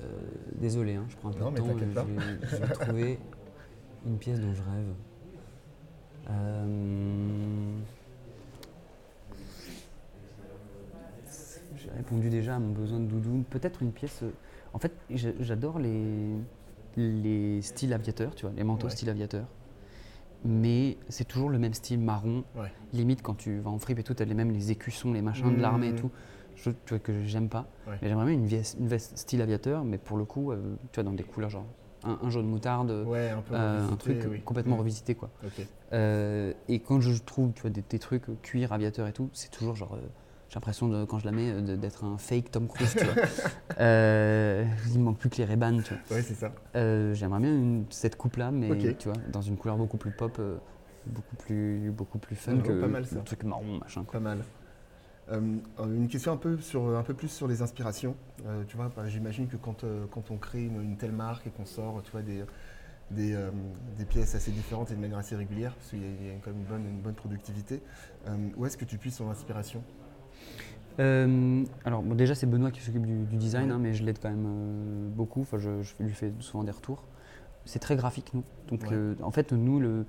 Euh, 0.00 0.04
euh, 0.04 0.08
désolé, 0.60 0.94
hein, 0.94 1.04
je 1.08 1.16
prends 1.16 1.30
un 1.30 1.32
peu 1.32 1.40
Non, 1.40 1.50
de 1.50 1.54
mais 1.54 1.60
temps. 1.60 1.66
t'inquiète 1.74 1.94
pas. 1.94 2.06
Je 2.50 2.56
vais, 2.56 2.68
trouver 2.74 3.18
une 4.06 4.18
pièce 4.18 4.40
dont 4.40 4.52
je 4.54 4.62
rêve. 4.62 4.92
Euh, 6.30 7.76
J'ai 11.76 11.90
répondu 11.90 12.30
déjà 12.30 12.56
à 12.56 12.58
mon 12.58 12.72
besoin 12.72 13.00
de 13.00 13.06
doudoune. 13.06 13.44
Peut-être 13.44 13.82
une 13.82 13.92
pièce. 13.92 14.20
euh, 14.22 14.30
En 14.72 14.78
fait, 14.78 14.92
j'a- 15.10 15.30
j'adore 15.40 15.78
les, 15.78 16.34
les 16.96 17.62
styles 17.62 17.92
aviateurs, 17.92 18.34
tu 18.34 18.44
vois, 18.46 18.54
les 18.56 18.64
manteaux 18.64 18.86
Ouais. 18.86 18.92
style 18.92 19.08
aviateur. 19.10 19.46
Mais 20.44 20.96
c'est 21.08 21.24
toujours 21.26 21.48
le 21.48 21.58
même 21.58 21.74
style 21.74 21.98
marron. 21.98 22.44
Ouais. 22.56 22.70
Limite, 22.92 23.22
quand 23.22 23.34
tu 23.34 23.58
vas 23.58 23.70
en 23.70 23.78
fripe 23.78 23.98
et 23.98 24.02
tout, 24.02 24.14
tu 24.14 24.22
as 24.22 24.26
les 24.26 24.34
mêmes 24.34 24.50
les 24.52 24.70
écussons, 24.70 25.12
les 25.12 25.22
machins 25.22 25.54
de 25.56 25.60
l'armée 25.60 25.88
et 25.88 25.94
tout. 25.94 26.10
Tu 26.56 26.72
vois, 26.88 26.98
que 26.98 27.24
j'aime 27.24 27.48
pas. 27.48 27.66
Ouais. 27.86 27.98
Mais 28.02 28.08
j'aimerais 28.08 28.24
bien 28.26 28.34
une 28.34 28.46
veste, 28.46 28.76
une 28.80 28.88
veste 28.88 29.16
style 29.18 29.40
aviateur, 29.42 29.84
mais 29.84 29.98
pour 29.98 30.16
le 30.16 30.24
coup, 30.24 30.50
euh, 30.52 30.76
tu 30.92 30.96
vois, 30.96 31.04
dans 31.04 31.12
des 31.12 31.22
couleurs 31.22 31.50
genre 31.50 31.66
un, 32.02 32.18
un 32.22 32.30
jaune 32.30 32.46
moutarde, 32.46 33.04
Ouais, 33.06 33.30
un 33.30 33.42
peu 33.42 33.54
euh, 33.54 33.88
un 33.88 33.96
truc 33.96 34.24
oui. 34.28 34.40
complètement 34.42 34.76
revisité 34.76 35.14
quoi. 35.14 35.30
Euh, 35.92 36.52
et 36.68 36.80
quand 36.80 37.00
je 37.00 37.20
trouve 37.22 37.52
tu 37.52 37.62
vois, 37.62 37.70
des, 37.70 37.82
des 37.88 37.98
trucs 37.98 38.24
cuir, 38.42 38.72
aviateur 38.72 39.06
et 39.06 39.12
tout, 39.12 39.30
c'est 39.32 39.50
toujours 39.50 39.74
genre. 39.76 39.96
j'ai 40.48 40.54
l'impression 40.54 41.06
quand 41.06 41.18
je 41.18 41.24
la 41.26 41.32
mets 41.32 41.60
d'être 41.62 42.04
un 42.04 42.18
fake 42.18 42.50
Tom 42.50 42.68
Cruise, 42.68 42.94
tu 42.96 43.04
vois. 43.04 43.14
Euh, 43.78 44.64
il 44.94 45.00
manque 45.00 45.18
plus 45.18 45.28
que 45.28 45.36
les 45.36 45.44
Ray-Ban, 45.44 45.82
tu 45.82 45.92
vois. 45.92 46.16
Ouais, 46.16 46.22
c'est 46.22 46.32
ça. 46.34 46.50
Euh, 46.76 47.12
J'aimerais 47.12 47.40
bien 47.40 47.54
une- 47.54 47.84
cette 47.90 48.16
coupe-là, 48.16 48.50
mais 48.50 48.70
Ok. 48.70 48.96
tu 48.98 49.08
vois, 49.08 49.18
dans 49.30 49.42
une 49.42 49.56
couleur 49.58 49.76
beaucoup 49.76 49.98
plus 49.98 50.10
pop, 50.12 50.38
euh, 50.38 50.56
beaucoup 51.04 51.36
plus, 51.36 51.90
beaucoup 51.90 52.18
plus 52.18 52.36
fun 52.36 52.58
que 52.60 52.72
pas 52.80 52.88
mal, 52.88 53.04
ça. 53.04 53.16
le 53.16 53.22
truc 53.22 53.44
marron, 53.44 53.78
machin. 53.78 54.04
Quoi. 54.04 54.12
Pas 54.14 54.20
mal. 54.20 54.38
Euh, 55.32 55.40
une 55.80 56.08
question 56.08 56.32
un 56.32 56.36
peu, 56.36 56.58
sur, 56.58 56.96
un 56.96 57.02
peu 57.02 57.14
plus 57.14 57.28
sur 57.28 57.48
les 57.48 57.60
inspirations. 57.62 58.14
Euh, 58.46 58.62
tu 58.68 58.76
vois, 58.76 58.90
bah, 58.94 59.08
j'imagine 59.08 59.48
que 59.48 59.56
quand, 59.56 59.82
euh, 59.82 60.04
quand 60.10 60.30
on 60.30 60.36
crée 60.36 60.64
une, 60.64 60.80
une 60.82 60.96
telle 60.96 61.12
marque 61.12 61.46
et 61.46 61.50
qu'on 61.50 61.64
sort 61.66 62.00
tu 62.04 62.12
vois, 62.12 62.22
des, 62.22 62.44
des, 63.10 63.34
euh, 63.34 63.50
des 63.98 64.04
pièces 64.04 64.34
assez 64.36 64.52
différentes 64.52 64.92
et 64.92 64.94
de 64.94 65.00
manière 65.00 65.18
assez 65.18 65.34
régulière, 65.34 65.74
parce 65.74 65.90
qu'il 65.90 66.00
y 66.00 66.04
a, 66.04 66.08
il 66.20 66.26
y 66.28 66.30
a 66.30 66.34
quand 66.44 66.50
même 66.52 66.60
une 66.60 66.66
bonne, 66.66 66.84
une 66.86 67.00
bonne 67.00 67.14
productivité, 67.14 67.82
euh, 68.28 68.36
où 68.56 68.66
est-ce 68.66 68.76
que 68.76 68.84
tu 68.84 68.98
puisses 68.98 69.16
ton 69.16 69.28
inspiration? 69.28 69.82
Euh, 70.98 71.64
alors 71.84 72.02
bon, 72.02 72.14
déjà 72.14 72.34
c'est 72.34 72.46
Benoît 72.46 72.70
qui 72.70 72.80
s'occupe 72.80 73.04
du, 73.04 73.24
du 73.24 73.36
design, 73.36 73.70
hein, 73.70 73.78
mais 73.78 73.92
je 73.92 74.02
l'aide 74.04 74.18
quand 74.20 74.30
même 74.30 74.46
euh, 74.46 75.08
beaucoup. 75.10 75.42
Enfin, 75.42 75.58
je, 75.58 75.82
je 75.82 75.92
lui 76.00 76.12
fais 76.14 76.32
souvent 76.38 76.64
des 76.64 76.70
retours. 76.70 77.02
C'est 77.64 77.80
très 77.80 77.96
graphique 77.96 78.32
nous. 78.32 78.44
Donc 78.68 78.82
Ouais. 78.82 78.88
euh, 78.92 79.14
en 79.22 79.30
fait 79.30 79.52
nous 79.52 79.80
le, 79.80 80.06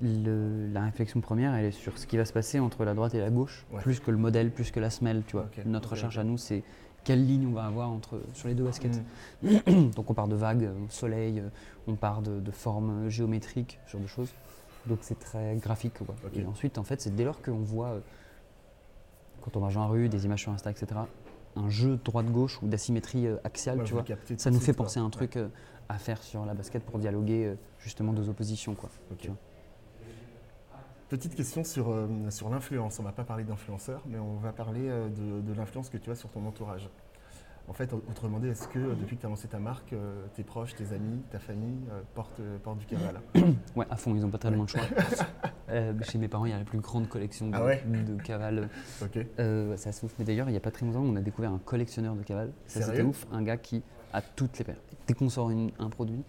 le- 0.00 0.66
la 0.72 0.82
réflexion 0.84 1.20
première 1.20 1.54
elle 1.54 1.66
est 1.66 1.70
sur 1.72 1.98
ce 1.98 2.06
qui 2.06 2.16
va 2.16 2.24
se 2.24 2.32
passer 2.32 2.60
entre 2.60 2.84
la 2.84 2.94
droite 2.94 3.14
et 3.14 3.20
la 3.20 3.30
gauche, 3.30 3.66
Ouais. 3.72 3.80
plus 3.82 4.00
que 4.00 4.10
le 4.10 4.16
modèle, 4.16 4.50
plus 4.50 4.70
que 4.70 4.80
la 4.80 4.90
semelle. 4.90 5.22
Tu 5.26 5.32
vois. 5.36 5.48
Notre 5.66 5.90
recherche 5.90 6.18
à 6.18 6.24
nous 6.24 6.38
c'est 6.38 6.62
quelle 7.04 7.24
ligne 7.26 7.46
on 7.46 7.52
va 7.52 7.64
avoir 7.64 7.88
entre 7.90 8.20
sur 8.34 8.48
les 8.48 8.54
deux 8.54 8.64
baskets. 8.64 9.00
Mm. 9.42 9.90
Donc 9.96 10.10
on 10.10 10.14
part 10.14 10.28
de 10.28 10.34
vagues, 10.36 10.64
euh, 10.64 10.74
soleil, 10.90 11.40
euh, 11.40 11.48
on 11.86 11.94
part 11.94 12.20
de, 12.22 12.38
de 12.40 12.50
formes 12.50 13.06
euh, 13.06 13.08
géométriques, 13.08 13.78
ce 13.86 13.92
genre 13.92 14.02
de 14.02 14.06
choses. 14.06 14.34
Donc 14.86 14.98
c'est 15.02 15.18
très 15.18 15.56
graphique. 15.56 15.94
Quoi. 16.04 16.14
Et 16.34 16.44
ensuite, 16.44 16.76
en 16.78 16.84
fait, 16.84 17.00
c'est 17.00 17.14
dès 17.14 17.24
lors 17.24 17.40
qu'on 17.42 17.58
voit, 17.58 18.00
quand 19.40 19.56
on 19.56 19.60
marche 19.60 19.74
dans 19.74 19.80
la 19.82 19.86
rue, 19.86 20.08
des 20.08 20.24
images 20.24 20.40
sur 20.42 20.52
Insta, 20.52 20.70
etc., 20.70 21.00
un 21.56 21.68
jeu 21.70 21.98
droite-gauche 22.04 22.62
ou 22.62 22.68
d'asymétrie 22.68 23.26
axiale, 23.44 23.78
Ouais, 23.78 23.84
tu 23.84 23.94
vois, 23.94 24.04
ça 24.36 24.50
nous 24.50 24.60
fait 24.60 24.72
penser 24.72 25.00
à 25.00 25.02
un 25.02 25.10
truc 25.10 25.38
à 25.88 25.98
faire 25.98 26.22
sur 26.22 26.44
la 26.44 26.54
basket 26.54 26.84
pour 26.84 26.98
dialoguer 26.98 27.54
justement 27.78 28.12
deux 28.12 28.28
oppositions. 28.28 28.74
Quoi. 28.74 28.90
Ok. 29.10 29.18
tu 29.18 29.28
vois. 29.28 29.36
Petite 31.08 31.34
question 31.34 31.64
sur, 31.64 31.90
euh, 31.90 32.06
sur 32.28 32.50
l'influence. 32.50 33.00
On 33.00 33.02
va 33.02 33.12
pas 33.12 33.24
parler 33.24 33.42
d'influenceur, 33.42 34.02
mais 34.06 34.18
on 34.18 34.36
va 34.36 34.52
parler 34.52 34.88
euh, 34.88 35.08
de, 35.08 35.40
de 35.40 35.54
l'influence 35.54 35.88
que 35.88 35.96
tu 35.96 36.10
as 36.10 36.14
sur 36.14 36.28
ton 36.28 36.44
entourage. 36.46 36.90
En 37.66 37.72
fait, 37.72 37.94
autrement 37.94 38.38
dit, 38.38 38.48
est-ce 38.48 38.68
que 38.68 38.78
euh, 38.78 38.94
depuis 38.94 39.16
que 39.16 39.22
tu 39.22 39.26
as 39.26 39.30
lancé 39.30 39.48
ta 39.48 39.58
marque, 39.58 39.94
tes 40.34 40.42
proches, 40.42 40.74
tes 40.74 40.92
amis, 40.92 41.22
ta 41.30 41.38
famille 41.38 41.80
portent, 42.14 42.42
portent 42.62 42.78
du 42.78 42.84
Caval 42.84 43.22
Ouais, 43.76 43.86
à 43.88 43.96
fond, 43.96 44.14
ils 44.14 44.20
n'ont 44.20 44.28
pas 44.28 44.38
tellement 44.38 44.64
de 44.64 44.68
choix. 44.68 44.82
Chez 46.02 46.18
mes 46.18 46.28
parents, 46.28 46.44
il 46.44 46.50
y 46.50 46.54
a 46.54 46.58
la 46.58 46.64
plus 46.64 46.80
grande 46.80 47.08
collection 47.08 47.48
de, 47.48 47.56
Ah 47.56 47.64
ouais 47.64 47.82
de 47.86 48.22
cavales. 48.22 48.68
Ça. 49.76 49.90
Mais 50.18 50.24
d'ailleurs, 50.26 50.48
il 50.50 50.52
n'y 50.52 50.58
a 50.58 50.60
pas 50.60 50.70
très 50.70 50.84
longtemps, 50.84 51.02
on 51.02 51.16
a 51.16 51.20
découvert 51.22 51.52
un 51.52 51.58
collectionneur 51.58 52.14
de 52.14 52.22
cavales. 52.22 52.52
Ça, 52.66 52.82
c'était 52.82 53.02
ouf. 53.02 53.26
Un 53.32 53.42
gars 53.42 53.56
qui 53.56 53.82
a 54.12 54.22
toutes 54.22 54.58
les 54.58 54.64
paires. 54.64 54.76
Dès 55.06 55.14
qu'on 55.14 55.28
sort 55.30 55.50
une- 55.50 55.70
un 55.78 55.88
produit, 55.88 56.22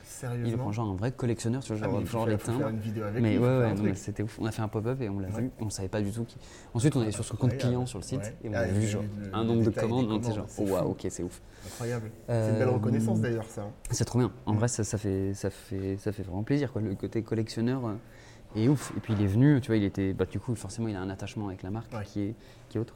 il 0.46 0.56
prend 0.58 0.72
genre 0.72 0.90
un 0.90 0.96
vrai 0.96 1.12
collectionneur 1.12 1.62
sur 1.64 1.76
Ah, 1.76 1.80
genre, 1.80 2.06
genre 2.06 2.24
faire- 2.24 2.26
les 2.28 2.38
faire 2.38 2.54
timbres. 2.56 2.70
une 2.70 2.80
vidéo 2.80 3.04
avec 3.04 3.22
Mais 3.22 3.32
lui, 3.34 3.40
ouais, 3.40 3.74
ouais, 3.76 3.96
c'était 3.96 4.24
ouf. 4.24 4.38
On 4.40 4.46
a 4.46 4.52
fait 4.52 4.62
un 4.62 4.68
pop-up 4.70 5.02
et 5.02 5.10
on 5.10 5.20
l'a 5.20 5.28
Ouais. 5.30 5.42
vu. 5.42 5.52
On 5.60 5.70
savait 5.70 5.90
pas 5.90 6.02
du 6.02 6.12
tout 6.12 6.24
qui. 6.24 6.38
Ensuite, 6.74 6.96
on 6.96 7.04
est 7.04 7.12
sur 7.12 7.26
son 7.26 7.36
compte 7.36 7.58
client 7.58 7.86
sur 7.86 8.00
le 8.00 8.04
site 8.04 8.34
et 8.44 8.50
on 8.50 8.54
Ah, 8.54 8.60
a 8.60 8.66
vu 8.68 8.82
le- 8.82 8.88
genre 8.88 9.04
le- 9.20 9.36
un 9.36 9.44
nombre 9.44 9.64
de 9.64 9.70
commandes. 9.70 10.08
On 10.10 10.18
était 10.18 10.34
genre, 10.34 10.48
oh, 10.58 10.62
waouh, 10.64 10.92
ok, 10.92 11.08
c'est 11.10 11.24
ouf. 11.24 11.42
Incroyable. 11.66 12.12
C'est 12.28 12.50
une 12.52 12.54
belle 12.60 12.68
Euh, 12.70 12.72
reconnaissance 12.72 13.20
d'ailleurs, 13.20 13.46
ça. 13.50 13.64
hein. 13.64 13.72
C'est 13.92 14.06
trop 14.06 14.20
bien. 14.20 14.32
En 14.46 14.54
vrai, 14.54 14.70
ça, 14.70 14.84
ça 14.86 14.98
fait, 14.98 15.34
ça, 15.34 15.50
fait, 15.50 15.98
ça 15.98 16.12
fait 16.14 16.24
vraiment 16.24 16.44
plaisir. 16.44 16.72
Quoi. 16.72 16.82
Le 16.82 16.96
côté 16.96 17.22
collectionneur 17.22 17.86
euh, 17.86 17.96
est 18.56 18.70
ouf. 18.70 18.94
Et 18.96 19.02
puis 19.02 19.14
il 19.14 19.22
est 19.22 19.28
venu, 19.28 19.60
tu 19.62 19.68
vois, 19.68 19.76
il 19.78 19.84
était. 19.84 20.14
Bah, 20.14 20.26
du 20.26 20.40
coup, 20.40 20.56
forcément, 20.56 20.88
il 20.88 20.96
a 20.96 21.02
un 21.02 21.10
attachement 21.10 21.48
avec 21.50 21.64
la 21.64 21.70
marque 21.70 21.92
Ouais. 21.94 22.04
qui, 22.06 22.22
est, 22.22 22.36
qui 22.70 22.78
est 22.78 22.82
autre. 22.82 22.96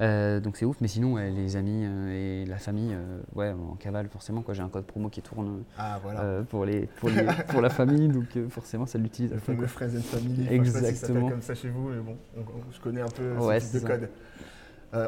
Euh, 0.00 0.40
donc 0.40 0.56
c'est 0.56 0.64
ouf. 0.64 0.76
Mais 0.80 0.88
sinon, 0.88 1.12
ouais, 1.14 1.30
les 1.30 1.56
amis 1.56 1.82
euh, 1.84 2.42
et 2.42 2.46
la 2.46 2.56
famille, 2.58 2.92
euh, 2.94 3.20
ouais, 3.34 3.50
en 3.52 3.74
cavale, 3.76 4.08
forcément. 4.08 4.40
quoi. 4.42 4.54
J'ai 4.54 4.62
un 4.62 4.68
code 4.68 4.84
promo 4.86 5.08
qui 5.10 5.20
tourne 5.22 5.62
Ah, 5.78 5.98
voilà. 6.02 6.42
pour, 6.48 6.64
les, 6.64 6.86
pour, 6.86 7.10
les- 7.10 7.26
pour 7.48 7.60
la 7.60 7.70
famille. 7.70 8.08
Donc 8.08 8.26
forcément, 8.48 8.86
ça 8.86 8.98
l'utilise 8.98 9.30
à 9.32 9.34
le 9.34 9.40
fameux. 9.40 9.66
Friends 9.66 9.96
and 9.96 10.02
Family. 10.02 10.46
Enfin, 10.50 10.64
je 10.64 10.70
sais 10.70 10.72
pas 10.72 10.72
si 10.72 10.72
ça 10.72 10.72
s'appelle 10.72 10.88
Exactement. 10.88 11.28
comme 11.28 11.42
ça 11.42 11.54
chez 11.54 11.68
vous, 11.68 11.88
mais 11.90 12.00
bon, 12.00 12.16
on- 12.36 12.40
on- 12.40 12.72
je 12.72 12.80
connais 12.80 13.02
un 13.02 13.08
peu 13.08 13.32
Ouais, 13.36 13.60
ce 13.60 13.66
type 13.72 13.74
de 13.82 13.88
ça. 13.88 13.98
code. 13.98 14.08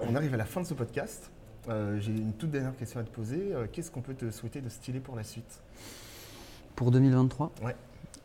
On 0.08 0.14
arrive 0.14 0.34
à 0.34 0.36
la 0.36 0.44
fin 0.44 0.60
de 0.60 0.66
ce 0.66 0.74
podcast. 0.74 1.30
J'ai 1.98 2.12
une 2.12 2.32
toute 2.34 2.50
dernière 2.50 2.76
question 2.76 3.00
à 3.00 3.04
te 3.04 3.10
poser. 3.10 3.52
Qu'est-ce 3.72 3.90
qu'on 3.90 4.02
peut 4.02 4.14
te 4.14 4.30
souhaiter 4.30 4.60
de 4.60 4.68
stylé 4.68 5.00
pour 5.00 5.16
la 5.16 5.24
suite? 5.24 5.60
Pour 6.76 6.90
2023 6.90 7.52
Ouais. 7.64 7.74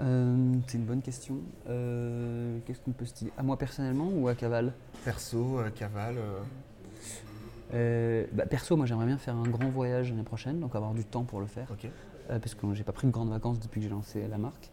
Euh, 0.02 0.54
C'est 0.68 0.78
une 0.78 0.86
bonne 0.86 1.02
question. 1.02 1.38
Euh, 1.70 2.60
Qu'est-ce 2.66 2.80
qu'on 2.80 2.92
peut 2.92 3.06
se 3.06 3.14
dire? 3.16 3.32
À 3.38 3.44
moi 3.44 3.58
personnellement 3.58 4.10
ou 4.14 4.28
à 4.28 4.36
Caval 4.36 4.74
Perso, 5.04 5.60
euh, 5.60 5.70
cavale. 5.70 6.18
euh, 7.74 8.26
bah, 8.34 8.46
Perso, 8.46 8.78
moi 8.78 8.86
j'aimerais 8.86 9.06
bien 9.08 9.18
faire 9.18 9.36
un 9.36 9.44
grand 9.48 9.70
voyage 9.70 10.10
l'année 10.12 10.24
prochaine, 10.24 10.60
donc 10.60 10.76
avoir 10.76 10.94
du 10.94 11.04
temps 11.04 11.24
pour 11.24 11.40
le 11.40 11.48
faire. 11.48 11.68
Parce 12.28 12.56
que 12.56 12.74
j'ai 12.74 12.84
pas 12.84 12.92
pris 12.92 13.08
de 13.08 13.12
grandes 13.14 13.30
vacances 13.30 13.58
depuis 13.60 13.80
que 13.80 13.86
j'ai 13.86 13.90
lancé 13.92 14.28
la 14.28 14.38
marque. 14.38 14.70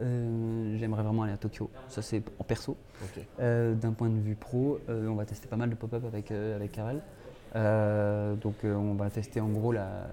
J'aimerais 0.00 1.02
vraiment 1.04 1.22
aller 1.22 1.32
à 1.32 1.36
Tokyo. 1.36 1.70
Ça 1.88 2.02
c'est 2.02 2.22
en 2.38 2.44
perso. 2.44 2.76
D'un 3.38 3.92
point 3.92 4.08
de 4.08 4.18
vue 4.20 4.34
pro, 4.34 4.78
on 4.88 5.14
va 5.14 5.24
tester 5.24 5.46
pas 5.48 5.56
mal 5.56 5.70
de 5.70 5.74
pop-up 5.76 6.04
avec, 6.04 6.30
avec. 6.32 6.78
Euh, 7.54 8.34
donc 8.34 8.56
on 8.64 8.94
va 8.94 9.08
tester 9.08 9.40
en 9.40 9.48
gros 9.48 9.72
la- 9.72 10.08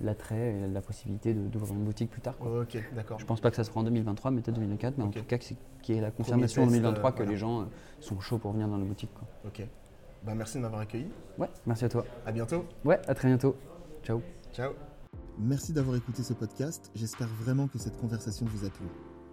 l'attrait 0.00 0.54
et 0.54 0.66
la 0.66 0.80
possibilité 0.80 1.34
de- 1.34 1.48
d'ouvrir 1.48 1.74
une 1.74 1.84
boutique 1.84 2.10
plus 2.10 2.20
tard. 2.20 2.36
quoi. 2.38 2.60
Ok, 2.62 2.78
d'accord. 2.94 3.18
Je 3.18 3.24
pense 3.24 3.40
pas 3.40 3.50
que 3.50 3.56
ça 3.56 3.64
sera 3.64 3.80
en 3.80 3.84
2023, 3.84 4.30
mais 4.30 4.40
peut-être 4.40 4.56
2024. 4.56 4.98
Mais 4.98 5.04
en 5.04 5.10
tout 5.10 5.22
cas, 5.24 5.38
que 5.38 5.44
c'est- 5.44 5.56
qu'il 5.82 5.94
y 5.94 5.98
ait 5.98 6.00
la 6.00 6.10
confirmation 6.10 6.62
en 6.62 6.66
test, 6.66 6.76
2023 6.76 7.10
euh, 7.10 7.12
que 7.12 7.16
voilà. 7.18 7.30
les 7.32 7.36
gens 7.38 7.62
euh, 7.62 7.64
sont 8.00 8.18
chauds 8.20 8.38
pour 8.38 8.52
venir 8.52 8.68
dans 8.68 8.78
la 8.78 8.84
boutique. 8.84 9.10
Quoi. 9.14 9.26
Ok. 9.46 9.66
Bah, 10.24 10.34
merci 10.34 10.56
de 10.58 10.62
m'avoir 10.62 10.80
accueilli. 10.82 11.08
Ouais, 11.38 11.48
merci 11.66 11.84
à 11.84 11.88
toi. 11.88 12.04
À 12.26 12.32
bientôt. 12.32 12.64
Ouais, 12.84 13.00
à 13.06 13.14
très 13.14 13.28
bientôt. 13.28 13.56
Ciao. 14.02 14.20
Ciao. 14.52 14.72
Merci 15.38 15.72
d'avoir 15.72 15.96
écouté 15.96 16.22
ce 16.24 16.32
podcast, 16.32 16.90
j'espère 16.96 17.28
vraiment 17.28 17.68
que 17.68 17.78
cette 17.78 17.96
conversation 17.96 18.44
vous 18.46 18.66
a 18.66 18.70
plu. 18.70 18.86